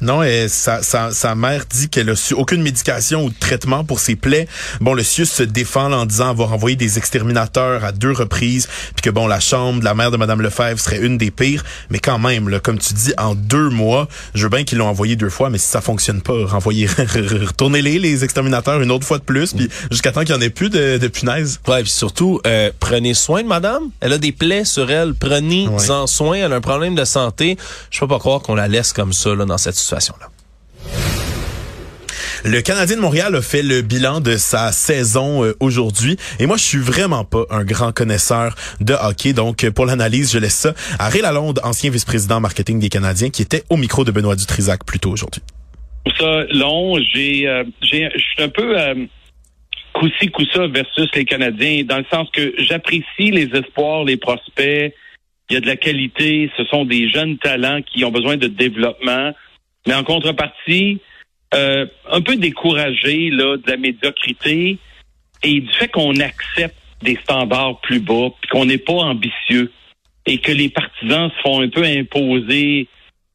Non, 0.00 0.22
et 0.22 0.48
sa, 0.48 0.82
sa, 0.82 1.10
sa 1.10 1.34
mère 1.34 1.64
dit 1.68 1.90
qu'elle 1.90 2.08
a 2.08 2.16
su 2.16 2.32
aucune 2.32 2.62
médication 2.62 3.24
ou 3.24 3.30
traitement 3.30 3.84
pour 3.84 4.00
ses 4.00 4.16
plaies. 4.16 4.48
Bon, 4.80 4.94
le 4.94 5.02
CIUS 5.02 5.26
se 5.26 5.42
défend 5.42 5.92
en 5.92 6.06
disant 6.06 6.30
avoir 6.30 6.54
envoyé 6.54 6.76
des 6.76 6.96
exterminateurs 6.96 7.84
à 7.84 7.92
deux 7.92 8.12
reprises, 8.12 8.68
puis 8.94 9.02
que 9.02 9.10
bon, 9.10 9.26
la 9.26 9.38
chambre 9.38 9.80
de 9.80 9.84
la 9.84 9.94
mère 9.94 10.10
de 10.10 10.16
Madame 10.16 10.40
Lefebvre 10.40 10.80
serait 10.80 11.00
une 11.00 11.18
des 11.18 11.30
pires. 11.30 11.62
Mais 11.90 11.98
quand 11.98 12.18
même, 12.18 12.48
là, 12.48 12.58
comme 12.58 12.78
tu 12.78 12.94
dis, 12.94 13.12
en 13.18 13.34
deux 13.34 13.68
mois, 13.68 14.08
je 14.34 14.44
veux 14.44 14.48
bien 14.48 14.64
qu'ils 14.64 14.78
l'ont 14.78 14.88
envoyé 14.88 15.14
deux 15.14 15.28
fois, 15.28 15.50
mais 15.50 15.58
si 15.58 15.66
ça 15.68 15.82
fonctionne 15.82 16.22
pas, 16.22 16.46
renvoyez, 16.46 16.86
retournez-les 16.96 17.98
les 17.98 18.24
exterminateurs 18.24 18.80
une 18.80 18.90
autre 18.90 19.04
fois 19.06 19.18
de 19.18 19.24
plus, 19.24 19.52
puis 19.52 19.68
jusqu'à 19.90 20.10
temps 20.12 20.20
qu'il 20.22 20.34
y 20.34 20.38
en 20.38 20.40
ait 20.40 20.48
plus 20.50 20.70
de, 20.70 20.96
de 20.96 21.08
punaises. 21.08 21.60
Ouais, 21.68 21.82
puis 21.82 21.90
surtout, 21.92 22.40
euh, 22.46 22.70
prenez 22.80 23.12
soin 23.12 23.42
de 23.42 23.48
madame. 23.48 23.82
Elle 24.00 24.14
a 24.14 24.18
des 24.18 24.32
plaies 24.32 24.64
sur 24.64 24.90
elle. 24.90 25.14
Prenez-en 25.14 25.72
Ouais. 26.02 26.06
soin. 26.06 26.36
Elle 26.36 26.52
a 26.52 26.56
un 26.56 26.60
problème 26.60 26.94
de 26.94 27.04
santé. 27.04 27.15
Je 27.90 28.00
peux 28.00 28.08
pas 28.08 28.18
croire 28.18 28.40
qu'on 28.40 28.54
la 28.54 28.68
laisse 28.68 28.92
comme 28.92 29.12
ça 29.12 29.34
dans 29.34 29.58
cette 29.58 29.74
situation-là. 29.74 30.28
Le 32.44 32.60
Canadien 32.60 32.96
de 32.96 33.00
Montréal 33.00 33.34
a 33.34 33.42
fait 33.42 33.62
le 33.62 33.82
bilan 33.82 34.20
de 34.20 34.36
sa 34.36 34.70
saison 34.70 35.44
euh, 35.44 35.56
aujourd'hui. 35.58 36.16
Et 36.38 36.46
moi, 36.46 36.56
je 36.56 36.62
suis 36.62 36.78
vraiment 36.78 37.24
pas 37.24 37.44
un 37.50 37.64
grand 37.64 37.92
connaisseur 37.92 38.54
de 38.80 38.94
hockey. 38.94 39.32
Donc, 39.32 39.68
pour 39.70 39.86
l'analyse, 39.86 40.32
je 40.32 40.38
laisse 40.38 40.54
ça 40.54 40.74
à 40.98 41.08
Ray 41.08 41.22
Lalonde, 41.22 41.58
ancien 41.64 41.90
vice-président 41.90 42.38
marketing 42.38 42.78
des 42.78 42.88
Canadiens, 42.88 43.30
qui 43.30 43.42
était 43.42 43.64
au 43.68 43.76
micro 43.76 44.04
de 44.04 44.12
Benoît 44.12 44.36
Dutrisac 44.36 44.84
plus 44.84 45.00
tôt 45.00 45.10
aujourd'hui. 45.10 45.42
ça 46.18 46.44
long. 46.52 46.98
J'ai, 47.12 47.48
euh, 47.48 47.64
j'ai, 47.82 48.10
je 48.14 48.22
suis 48.22 48.42
un 48.42 48.48
peu 48.48 48.78
euh, 48.78 48.94
coup-ci, 49.94 50.28
coup-ça 50.30 50.68
versus 50.68 51.08
les 51.14 51.24
Canadiens, 51.24 51.82
dans 51.84 51.98
le 51.98 52.06
sens 52.12 52.28
que 52.32 52.54
j'apprécie 52.58 53.32
les 53.32 53.48
espoirs, 53.54 54.04
les 54.04 54.18
prospects. 54.18 54.94
Il 55.48 55.54
y 55.54 55.56
a 55.56 55.60
de 55.60 55.66
la 55.66 55.76
qualité. 55.76 56.50
Ce 56.56 56.64
sont 56.64 56.84
des 56.84 57.08
jeunes 57.08 57.38
talents 57.38 57.80
qui 57.82 58.04
ont 58.04 58.10
besoin 58.10 58.36
de 58.36 58.46
développement. 58.46 59.32
Mais 59.86 59.94
en 59.94 60.04
contrepartie, 60.04 61.00
euh, 61.54 61.86
un 62.10 62.20
peu 62.20 62.36
découragé 62.36 63.30
là, 63.30 63.56
de 63.56 63.70
la 63.70 63.76
médiocrité 63.76 64.78
et 65.42 65.60
du 65.60 65.72
fait 65.72 65.88
qu'on 65.88 66.16
accepte 66.16 66.76
des 67.02 67.16
standards 67.22 67.80
plus 67.80 68.00
bas 68.00 68.30
puis 68.40 68.50
qu'on 68.50 68.64
n'est 68.64 68.78
pas 68.78 68.94
ambitieux. 68.94 69.70
et 70.28 70.38
que 70.38 70.50
les 70.50 70.68
partisans 70.68 71.30
se 71.30 71.40
font 71.42 71.60
un 71.60 71.68
peu 71.68 71.84
imposer 71.84 72.88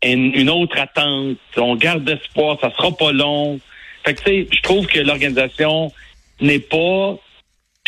une, 0.04 0.50
autre 0.50 0.78
attente. 0.78 1.38
On 1.56 1.76
garde 1.76 2.10
espoir, 2.10 2.58
ça 2.60 2.69
sera 2.76 2.91
pas 2.91 3.13
long. 3.13 3.62
Fait 4.04 4.13
que, 4.13 4.47
je 4.54 4.62
trouve 4.62 4.88
que 4.88 5.00
l'organisation 5.00 5.91
n'est 6.41 6.60
pas 6.60 7.17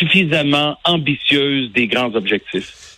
suffisamment 0.00 0.78
ambitieuse 0.84 1.70
des 1.72 1.86
grands 1.86 2.14
objectifs. 2.14 2.93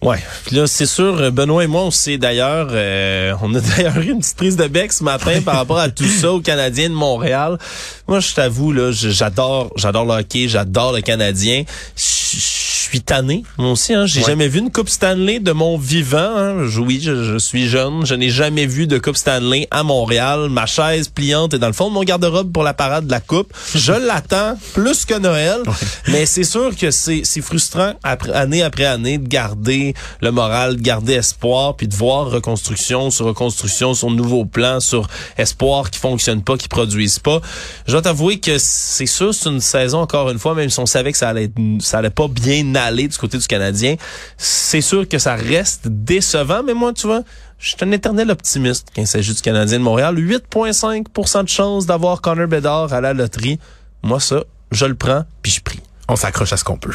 Ouais, 0.00 0.18
puis 0.44 0.54
là 0.54 0.68
c'est 0.68 0.86
sûr, 0.86 1.32
Benoît 1.32 1.64
et 1.64 1.66
moi 1.66 1.82
on 1.82 1.90
sait 1.90 2.18
d'ailleurs, 2.18 2.68
euh, 2.70 3.34
on 3.42 3.52
a 3.54 3.60
d'ailleurs 3.76 3.98
eu 3.98 4.10
une 4.10 4.20
petite 4.20 4.36
prise 4.36 4.56
de 4.56 4.68
bec 4.68 4.92
ce 4.92 5.02
matin 5.02 5.40
par 5.44 5.56
rapport 5.56 5.78
à 5.78 5.88
tout 5.88 6.06
ça 6.06 6.32
aux 6.32 6.40
Canadiens 6.40 6.88
de 6.88 6.94
Montréal. 6.94 7.58
Moi 8.06 8.20
je 8.20 8.32
t'avoue 8.32 8.70
là, 8.70 8.92
j'adore, 8.92 9.72
j'adore 9.74 10.04
le 10.04 10.12
hockey, 10.12 10.46
j'adore 10.46 10.92
le 10.92 11.00
Canadien. 11.00 11.64
Je 11.96 12.67
suis 12.88 13.00
tanné, 13.02 13.42
moi 13.58 13.72
aussi. 13.72 13.92
Hein. 13.92 14.06
J'ai 14.06 14.22
jamais 14.22 14.48
vu 14.48 14.60
une 14.60 14.70
Coupe 14.70 14.88
Stanley 14.88 15.40
de 15.40 15.52
mon 15.52 15.76
vivant. 15.76 16.18
Hein. 16.18 16.66
Oui, 16.78 17.00
je, 17.02 17.22
je, 17.22 17.38
suis 17.38 17.68
jeune. 17.68 18.06
Je 18.06 18.14
n'ai 18.14 18.30
jamais 18.30 18.64
vu 18.64 18.86
de 18.86 18.98
Coupe 18.98 19.16
Stanley 19.16 19.68
à 19.70 19.82
Montréal. 19.82 20.48
Ma 20.48 20.64
chaise 20.64 21.08
pliante 21.08 21.52
est 21.52 21.58
dans 21.58 21.66
le 21.66 21.74
fond 21.74 21.88
de 21.88 21.94
mon 21.94 22.02
garde-robe 22.02 22.50
pour 22.50 22.62
la 22.62 22.72
parade 22.72 23.06
de 23.06 23.10
la 23.10 23.20
Coupe. 23.20 23.52
Je 23.74 23.92
l'attends 24.06 24.56
plus 24.72 25.04
que 25.04 25.18
Noël. 25.18 25.62
Mais 26.08 26.24
c'est 26.24 26.44
sûr 26.44 26.74
que 26.74 26.90
c'est 26.90 27.24
frustrant 27.42 27.92
après, 28.02 28.32
année 28.32 28.62
après 28.62 28.86
année 28.86 29.18
de 29.18 29.28
garder 29.28 29.94
le 30.22 30.30
moral, 30.30 30.76
de 30.76 30.82
garder 30.82 31.14
espoir, 31.14 31.76
puis 31.76 31.88
de 31.88 31.94
voir 31.94 32.30
reconstruction 32.30 33.10
sur 33.10 33.26
reconstruction, 33.26 33.92
sur 33.92 34.10
nouveau 34.10 34.44
plan, 34.44 34.80
sur 34.80 35.06
espoir 35.36 35.90
qui 35.90 35.98
fonctionne 35.98 36.42
pas, 36.42 36.56
qui 36.56 36.68
produisent 36.68 37.18
pas. 37.18 37.40
Je 37.86 37.92
dois 37.92 38.02
t'avouer 38.02 38.40
que 38.40 38.56
c'est 38.58 39.06
sûr, 39.06 39.34
c'est 39.34 39.50
une 39.50 39.60
saison 39.60 40.00
encore 40.00 40.30
une 40.30 40.38
fois, 40.38 40.54
même 40.54 40.70
si 40.70 40.80
on 40.80 40.86
savait 40.86 41.12
que 41.12 41.18
ça 41.18 41.28
allait, 41.28 41.50
ça 41.80 41.98
allait 41.98 42.10
pas 42.10 42.28
bien 42.28 42.74
aller 42.84 43.08
du 43.08 43.16
côté 43.16 43.38
du 43.38 43.46
Canadien. 43.46 43.96
C'est 44.36 44.80
sûr 44.80 45.08
que 45.08 45.18
ça 45.18 45.34
reste 45.34 45.88
décevant, 45.88 46.62
mais 46.62 46.74
moi, 46.74 46.92
tu 46.92 47.06
vois, 47.06 47.22
je 47.58 47.68
suis 47.68 47.76
un 47.80 47.90
éternel 47.90 48.30
optimiste 48.30 48.88
quand 48.94 49.02
il 49.02 49.08
s'agit 49.08 49.34
du 49.34 49.40
Canadien 49.40 49.78
de 49.78 49.84
Montréal. 49.84 50.16
8,5% 50.16 51.44
de 51.44 51.48
chance 51.48 51.86
d'avoir 51.86 52.20
Connor 52.20 52.46
Bedard 52.46 52.92
à 52.92 53.00
la 53.00 53.12
loterie. 53.12 53.58
Moi, 54.02 54.20
ça, 54.20 54.44
je 54.70 54.86
le 54.86 54.94
prends, 54.94 55.24
puis 55.42 55.52
je 55.52 55.60
prie. 55.60 55.80
On 56.08 56.16
s'accroche 56.16 56.52
à 56.52 56.56
ce 56.56 56.64
qu'on 56.64 56.78
peut. 56.78 56.94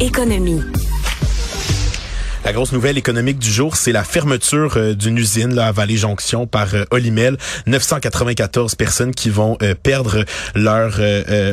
Économie. 0.00 0.60
La 2.44 2.52
grosse 2.52 2.72
nouvelle 2.72 2.98
économique 2.98 3.38
du 3.38 3.50
jour, 3.50 3.74
c'est 3.74 3.90
la 3.90 4.04
fermeture 4.04 4.74
euh, 4.76 4.92
d'une 4.92 5.16
usine 5.16 5.54
là, 5.54 5.68
à 5.68 5.72
Vallée-Jonction 5.72 6.46
par 6.46 6.74
euh, 6.74 6.84
Olimel. 6.90 7.38
994 7.66 8.74
personnes 8.74 9.14
qui 9.14 9.30
vont 9.30 9.56
euh, 9.62 9.74
perdre 9.74 10.26
leur 10.54 11.00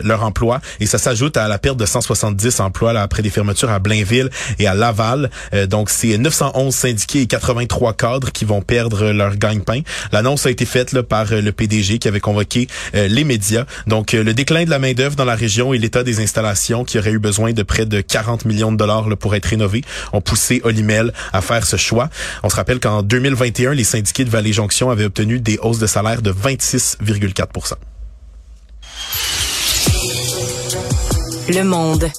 leur 0.03 0.23
emploi 0.23 0.59
et 0.79 0.85
ça 0.85 0.97
s'ajoute 0.97 1.37
à 1.37 1.47
la 1.47 1.57
perte 1.57 1.77
de 1.77 1.85
170 1.85 2.59
emplois 2.59 2.91
là, 2.91 3.03
après 3.03 3.23
des 3.23 3.29
fermetures 3.29 3.69
à 3.69 3.79
Blainville 3.79 4.29
et 4.59 4.67
à 4.67 4.73
Laval. 4.73 5.29
donc 5.67 5.89
c'est 5.89 6.17
911 6.17 6.73
syndiqués 6.73 7.21
et 7.21 7.27
83 7.27 7.93
cadres 7.93 8.31
qui 8.31 8.43
vont 8.43 8.61
perdre 8.61 9.11
leur 9.11 9.37
gagne-pain. 9.37 9.81
L'annonce 10.11 10.45
a 10.45 10.51
été 10.51 10.65
faite 10.65 10.91
là, 10.91 11.03
par 11.03 11.31
le 11.31 11.51
PDG 11.51 11.99
qui 11.99 12.07
avait 12.07 12.19
convoqué 12.19 12.67
les 12.93 13.23
médias. 13.23 13.65
Donc 13.87 14.11
le 14.11 14.33
déclin 14.33 14.65
de 14.65 14.69
la 14.69 14.79
main-d'œuvre 14.79 15.15
dans 15.15 15.25
la 15.25 15.35
région 15.35 15.73
et 15.73 15.77
l'état 15.77 16.03
des 16.03 16.19
installations 16.19 16.83
qui 16.83 16.99
auraient 16.99 17.11
eu 17.11 17.19
besoin 17.19 17.53
de 17.53 17.63
près 17.63 17.85
de 17.85 18.01
40 18.01 18.45
millions 18.45 18.71
de 18.71 18.77
dollars 18.77 19.09
là, 19.09 19.15
pour 19.15 19.35
être 19.35 19.45
rénovés 19.45 19.83
ont 20.13 20.21
poussé 20.21 20.61
Olimel 20.63 20.80
à 21.33 21.41
faire 21.41 21.65
ce 21.65 21.77
choix. 21.77 22.09
On 22.43 22.49
se 22.49 22.55
rappelle 22.55 22.79
qu'en 22.79 23.03
2021, 23.03 23.73
les 23.73 23.83
syndiqués 23.83 24.25
de 24.25 24.29
Vallée-Jonction 24.29 24.89
avaient 24.89 25.05
obtenu 25.05 25.39
des 25.39 25.57
hausses 25.61 25.79
de 25.79 25.87
salaire 25.87 26.21
de 26.21 26.31
26,4% 26.31 27.73
Le 31.49 31.63
monde. 31.63 32.09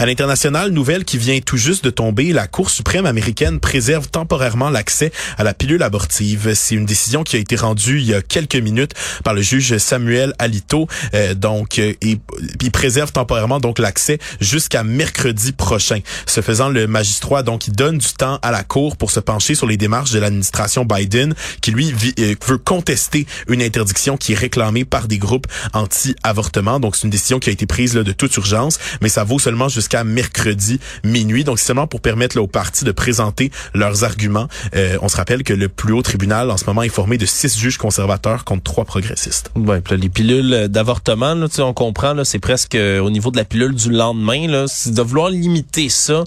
À 0.00 0.06
l'international, 0.06 0.70
nouvelle 0.70 1.04
qui 1.04 1.18
vient 1.18 1.38
tout 1.40 1.58
juste 1.58 1.84
de 1.84 1.90
tomber, 1.90 2.32
la 2.32 2.46
Cour 2.46 2.70
suprême 2.70 3.04
américaine 3.04 3.60
préserve 3.60 4.08
temporairement 4.08 4.70
l'accès 4.70 5.12
à 5.36 5.44
la 5.44 5.52
pilule 5.52 5.82
abortive. 5.82 6.54
C'est 6.54 6.74
une 6.74 6.86
décision 6.86 7.22
qui 7.22 7.36
a 7.36 7.38
été 7.38 7.54
rendue 7.54 7.98
il 7.98 8.06
y 8.06 8.14
a 8.14 8.22
quelques 8.22 8.56
minutes 8.56 8.94
par 9.24 9.34
le 9.34 9.42
juge 9.42 9.76
Samuel 9.76 10.32
Alito. 10.38 10.88
Euh, 11.12 11.34
donc, 11.34 11.78
euh, 11.78 11.92
et, 12.00 12.18
il 12.62 12.70
préserve 12.70 13.12
temporairement 13.12 13.60
donc 13.60 13.78
l'accès 13.78 14.18
jusqu'à 14.40 14.84
mercredi 14.84 15.52
prochain. 15.52 15.98
Ce 16.24 16.40
faisant, 16.40 16.70
le 16.70 16.86
magistrat 16.86 17.42
donc 17.42 17.66
il 17.66 17.74
donne 17.74 17.98
du 17.98 18.14
temps 18.14 18.38
à 18.40 18.52
la 18.52 18.64
Cour 18.64 18.96
pour 18.96 19.10
se 19.10 19.20
pencher 19.20 19.54
sur 19.54 19.66
les 19.66 19.76
démarches 19.76 20.12
de 20.12 20.18
l'administration 20.18 20.86
Biden, 20.86 21.34
qui 21.60 21.72
lui 21.72 21.94
euh, 22.20 22.36
veut 22.46 22.56
contester 22.56 23.26
une 23.48 23.60
interdiction 23.60 24.16
qui 24.16 24.32
est 24.32 24.38
réclamée 24.38 24.86
par 24.86 25.08
des 25.08 25.18
groupes 25.18 25.46
anti-avortement. 25.74 26.80
Donc, 26.80 26.96
c'est 26.96 27.02
une 27.02 27.10
décision 27.10 27.38
qui 27.38 27.50
a 27.50 27.52
été 27.52 27.66
prise 27.66 27.94
là, 27.94 28.02
de 28.02 28.12
toute 28.12 28.34
urgence, 28.38 28.78
mais 29.02 29.10
ça 29.10 29.24
vaut 29.24 29.38
seulement 29.38 29.68
jusqu'à 29.68 29.89
jusqu'à 29.90 30.04
mercredi 30.04 30.78
minuit. 31.04 31.44
Donc, 31.44 31.58
c'est 31.58 31.66
seulement 31.66 31.86
pour 31.86 32.00
permettre 32.00 32.38
aux 32.38 32.46
partis 32.46 32.84
de 32.84 32.92
présenter 32.92 33.50
leurs 33.74 34.04
arguments. 34.04 34.46
Euh, 34.76 34.96
on 35.02 35.08
se 35.08 35.16
rappelle 35.16 35.42
que 35.42 35.52
le 35.52 35.68
plus 35.68 35.92
haut 35.92 36.02
tribunal, 36.02 36.50
en 36.50 36.56
ce 36.56 36.64
moment, 36.66 36.82
est 36.82 36.88
formé 36.88 37.18
de 37.18 37.26
six 37.26 37.58
juges 37.58 37.78
conservateurs 37.78 38.44
contre 38.44 38.62
trois 38.62 38.84
progressistes. 38.84 39.50
Ouais, 39.56 39.82
les 39.90 40.08
pilules 40.08 40.68
d'avortement, 40.68 41.34
là, 41.34 41.46
on 41.58 41.72
comprend, 41.72 42.24
c'est 42.24 42.38
presque 42.38 42.76
euh, 42.76 43.00
au 43.00 43.10
niveau 43.10 43.30
de 43.30 43.36
la 43.36 43.44
pilule 43.44 43.74
du 43.74 43.90
lendemain. 43.90 44.46
Là, 44.46 44.66
de 44.86 45.02
vouloir 45.02 45.30
limiter 45.30 45.88
ça 45.88 46.24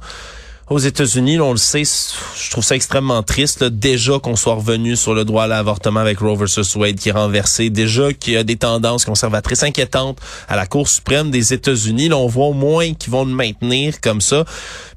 aux 0.70 0.80
États-Unis, 0.80 1.40
on 1.40 1.52
le 1.52 1.58
sait, 1.58 1.84
je 1.84 2.50
trouve 2.52 2.64
ça 2.64 2.76
extrêmement 2.76 3.22
triste. 3.22 3.64
déjà 3.64 4.20
qu'on 4.20 4.36
soit 4.36 4.56
revenu 4.56 4.96
sur 4.96 5.14
le 5.14 5.26
droit 5.26 5.44
à 5.44 5.48
l'avortement 5.48 6.00
avec 6.00 6.20
Roe 6.20 6.36
versus 6.36 6.76
Wade 6.76 6.96
qui 6.96 7.10
est 7.10 7.14
renversé, 7.14 7.70
déjà 7.70 8.14
qu'il 8.14 8.34
y 8.34 8.38
a 8.38 8.44
des 8.44 8.56
tendances 8.56 9.06
conservatrices 9.06 9.64
inquiétantes 9.64 10.20
à 10.48 10.56
la 10.56 10.66
Cour 10.66 10.88
suprême 10.88 11.32
des 11.32 11.54
États-Unis. 11.54 12.10
Là, 12.10 12.18
on 12.18 12.28
voit 12.28 12.48
au 12.48 12.54
moins 12.54 12.94
qu'ils 12.94 13.12
vont 13.12 13.26
le 13.26 13.34
maintenir 13.34 14.00
comme 14.00 14.22
ça. 14.22 14.46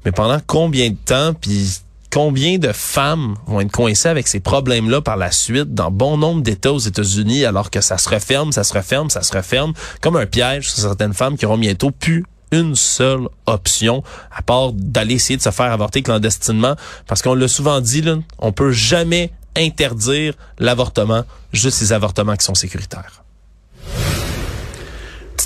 Mais 0.05 0.11
pendant 0.11 0.39
combien 0.45 0.89
de 0.89 0.95
temps, 0.95 1.33
puis 1.33 1.79
combien 2.11 2.57
de 2.57 2.71
femmes 2.71 3.35
vont 3.45 3.59
être 3.59 3.71
coincées 3.71 4.09
avec 4.09 4.27
ces 4.27 4.39
problèmes-là 4.39 5.01
par 5.01 5.17
la 5.17 5.31
suite 5.31 5.73
dans 5.73 5.91
bon 5.91 6.17
nombre 6.17 6.41
d'États 6.41 6.71
aux 6.71 6.79
États-Unis, 6.79 7.45
alors 7.45 7.69
que 7.69 7.81
ça 7.81 7.97
se 7.97 8.09
referme, 8.09 8.51
ça 8.53 8.63
se 8.63 8.73
referme, 8.73 9.09
ça 9.09 9.21
se 9.21 9.35
referme, 9.35 9.73
comme 10.01 10.15
un 10.15 10.25
piège 10.25 10.69
sur 10.69 10.81
certaines 10.81 11.13
femmes 11.13 11.37
qui 11.37 11.45
auront 11.45 11.57
bientôt 11.57 11.91
pu 11.91 12.25
une 12.51 12.75
seule 12.75 13.27
option 13.45 14.03
à 14.31 14.41
part 14.41 14.71
d'aller 14.73 15.15
essayer 15.15 15.37
de 15.37 15.41
se 15.41 15.51
faire 15.51 15.71
avorter 15.71 16.01
clandestinement 16.01 16.75
parce 17.07 17.21
qu'on 17.21 17.35
l'a 17.35 17.47
souvent 17.47 17.81
dit 17.81 18.01
là, 18.01 18.15
on 18.39 18.51
peut 18.51 18.71
jamais 18.71 19.31
interdire 19.55 20.33
l'avortement, 20.59 21.23
juste 21.51 21.81
les 21.81 21.93
avortements 21.93 22.35
qui 22.35 22.45
sont 22.45 22.55
sécuritaires 22.55 23.23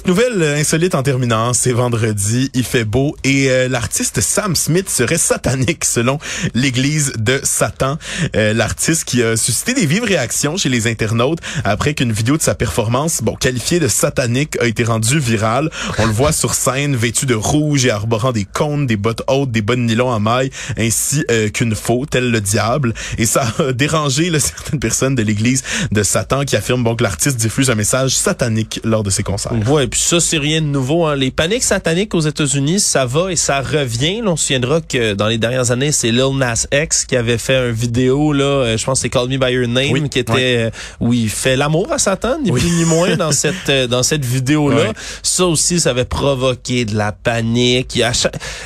nouvelle 0.07 0.41
euh, 0.41 0.57
insolite 0.57 0.95
en 0.95 1.03
terminant, 1.03 1.53
c'est 1.53 1.73
vendredi, 1.73 2.49
il 2.53 2.63
fait 2.63 2.85
beau 2.85 3.15
et 3.23 3.49
euh, 3.49 3.67
l'artiste 3.67 4.21
Sam 4.21 4.55
Smith 4.55 4.89
serait 4.89 5.17
satanique 5.17 5.85
selon 5.85 6.17
l'église 6.53 7.13
de 7.17 7.39
Satan. 7.43 7.97
Euh, 8.35 8.53
l'artiste 8.53 9.03
qui 9.05 9.21
a 9.21 9.35
suscité 9.35 9.73
des 9.73 9.85
vives 9.85 10.03
réactions 10.03 10.55
chez 10.57 10.69
les 10.69 10.87
internautes 10.87 11.39
après 11.63 11.93
qu'une 11.93 12.11
vidéo 12.11 12.37
de 12.37 12.41
sa 12.41 12.55
performance, 12.55 13.21
bon, 13.21 13.35
qualifiée 13.35 13.79
de 13.79 13.87
satanique, 13.87 14.57
a 14.61 14.65
été 14.65 14.83
rendue 14.83 15.19
virale. 15.19 15.69
On 15.97 16.05
le 16.05 16.13
voit 16.13 16.31
sur 16.31 16.53
scène 16.53 16.95
vêtu 16.95 17.25
de 17.25 17.35
rouge 17.35 17.85
et 17.85 17.91
arborant 17.91 18.31
des 18.31 18.45
cônes, 18.45 18.87
des 18.87 18.97
bottes 18.97 19.23
hautes, 19.27 19.51
des 19.51 19.61
bonnes 19.61 19.85
nylon 19.85 20.09
en 20.09 20.19
maille, 20.19 20.51
ainsi 20.77 21.25
qu'une 21.53 21.75
faux, 21.75 22.05
tel 22.09 22.31
le 22.31 22.41
diable. 22.41 22.93
Et 23.17 23.25
ça 23.25 23.53
a 23.59 23.73
dérangé 23.73 24.29
là, 24.29 24.39
certaines 24.39 24.79
personnes 24.79 25.15
de 25.15 25.23
l'église 25.23 25.63
de 25.91 26.03
Satan 26.03 26.45
qui 26.45 26.55
affirment 26.55 26.83
bon, 26.83 26.95
que 26.95 27.03
l'artiste 27.03 27.37
diffuse 27.37 27.69
un 27.69 27.75
message 27.75 28.15
satanique 28.15 28.79
lors 28.83 29.03
de 29.03 29.09
ses 29.09 29.23
concerts 29.23 29.51
puis 29.91 29.99
ça, 29.99 30.21
c'est 30.21 30.37
rien 30.37 30.61
de 30.61 30.67
nouveau. 30.67 31.05
Hein. 31.05 31.15
Les 31.17 31.31
paniques 31.31 31.63
sataniques 31.63 32.15
aux 32.15 32.21
États-Unis, 32.21 32.79
ça 32.79 33.05
va 33.05 33.31
et 33.31 33.35
ça 33.35 33.61
revient. 33.61 34.21
on 34.25 34.37
se 34.37 34.45
souviendra 34.45 34.79
que 34.79 35.13
dans 35.13 35.27
les 35.27 35.37
dernières 35.37 35.71
années, 35.71 35.91
c'est 35.91 36.11
Lil 36.11 36.37
Nas 36.37 36.65
X 36.71 37.05
qui 37.05 37.17
avait 37.17 37.37
fait 37.37 37.57
une 37.57 37.75
vidéo, 37.75 38.31
là, 38.31 38.43
euh, 38.43 38.77
je 38.77 38.85
pense 38.85 38.99
que 38.99 39.01
c'est 39.03 39.09
Call 39.09 39.27
Me 39.27 39.37
By 39.37 39.51
Your 39.51 39.67
Name, 39.67 40.07
qui 40.07 40.19
était 40.19 40.57
euh, 40.57 40.69
où 41.01 41.13
il 41.13 41.29
fait 41.29 41.57
l'amour 41.57 41.91
à 41.91 41.99
Satan, 41.99 42.39
ni 42.41 42.51
plus 42.51 42.71
ni 42.71 42.85
moins 42.85 43.17
dans 43.17 43.31
cette 43.33 43.69
euh, 43.69 43.87
dans 43.87 44.01
cette 44.01 44.23
vidéo-là. 44.23 44.93
Ça 45.23 45.45
aussi, 45.45 45.81
ça 45.81 45.89
avait 45.89 46.05
provoqué 46.05 46.85
de 46.85 46.95
la 46.95 47.11
panique. 47.11 47.95
Il 47.95 47.99
y 47.99 48.03
a, 48.03 48.13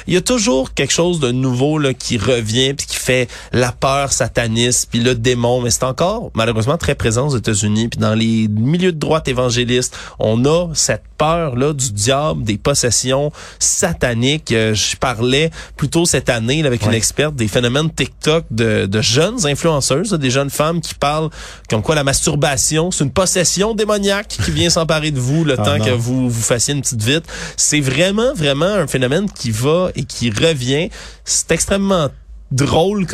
il 0.05 0.13
y 0.13 0.17
a 0.17 0.21
toujours 0.21 0.75
quelque 0.75 0.93
chose 0.93 1.19
de 1.19 1.31
nouveau 1.31 1.79
là, 1.79 1.95
qui 1.95 2.19
revient 2.19 2.75
puis 2.75 2.85
qui 2.85 2.97
fait 2.97 3.27
la 3.51 3.71
peur 3.71 4.11
sataniste 4.11 4.89
puis 4.91 4.99
le 4.99 5.15
démon. 5.15 5.61
Mais 5.61 5.71
c'est 5.71 5.85
encore 5.85 6.29
malheureusement 6.35 6.77
très 6.77 6.93
présent 6.93 7.29
aux 7.29 7.35
États-Unis 7.35 7.87
puis 7.87 7.99
dans 7.99 8.13
les 8.13 8.47
milieux 8.47 8.91
de 8.91 8.99
droite 8.99 9.27
évangélistes, 9.27 9.97
on 10.19 10.45
a 10.45 10.67
cette 10.75 11.03
peur 11.17 11.55
là 11.55 11.73
du 11.73 11.91
diable, 11.91 12.43
des 12.43 12.57
possessions 12.57 13.31
sataniques. 13.59 14.51
Euh, 14.51 14.73
je 14.73 14.95
parlais 14.95 15.51
plutôt 15.77 16.05
cette 16.05 16.29
année 16.29 16.61
là, 16.61 16.67
avec 16.67 16.83
une 16.85 16.93
experte 16.93 17.35
des 17.35 17.47
phénomènes 17.47 17.91
TikTok 17.91 18.45
de, 18.51 18.85
de 18.85 19.01
jeunes 19.01 19.45
influenceuses, 19.45 20.13
des 20.13 20.29
jeunes 20.29 20.49
femmes 20.49 20.81
qui 20.81 20.95
parlent 20.95 21.29
comme 21.69 21.81
quoi 21.81 21.95
la 21.95 22.03
masturbation, 22.03 22.91
c'est 22.91 23.03
une 23.03 23.11
possession 23.11 23.73
démoniaque 23.73 24.27
qui 24.27 24.51
vient 24.51 24.69
s'emparer 24.69 25.11
de 25.11 25.19
vous 25.19 25.43
le 25.43 25.55
ah 25.59 25.63
temps 25.63 25.79
que 25.79 25.91
vous 25.91 26.29
vous 26.29 26.41
fassiez 26.41 26.73
une 26.73 26.81
petite 26.81 27.01
vite. 27.01 27.25
C'est 27.57 27.81
vraiment, 27.81 28.33
vraiment 28.33 28.65
un 28.65 28.87
phénomène 28.87 29.29
qui 29.29 29.51
va 29.51 29.89
et 29.95 30.03
qui 30.03 30.29
revient. 30.29 30.89
C'est 31.23 31.51
extrêmement 31.51 32.09
drôle 32.51 33.05
comme 33.05 33.13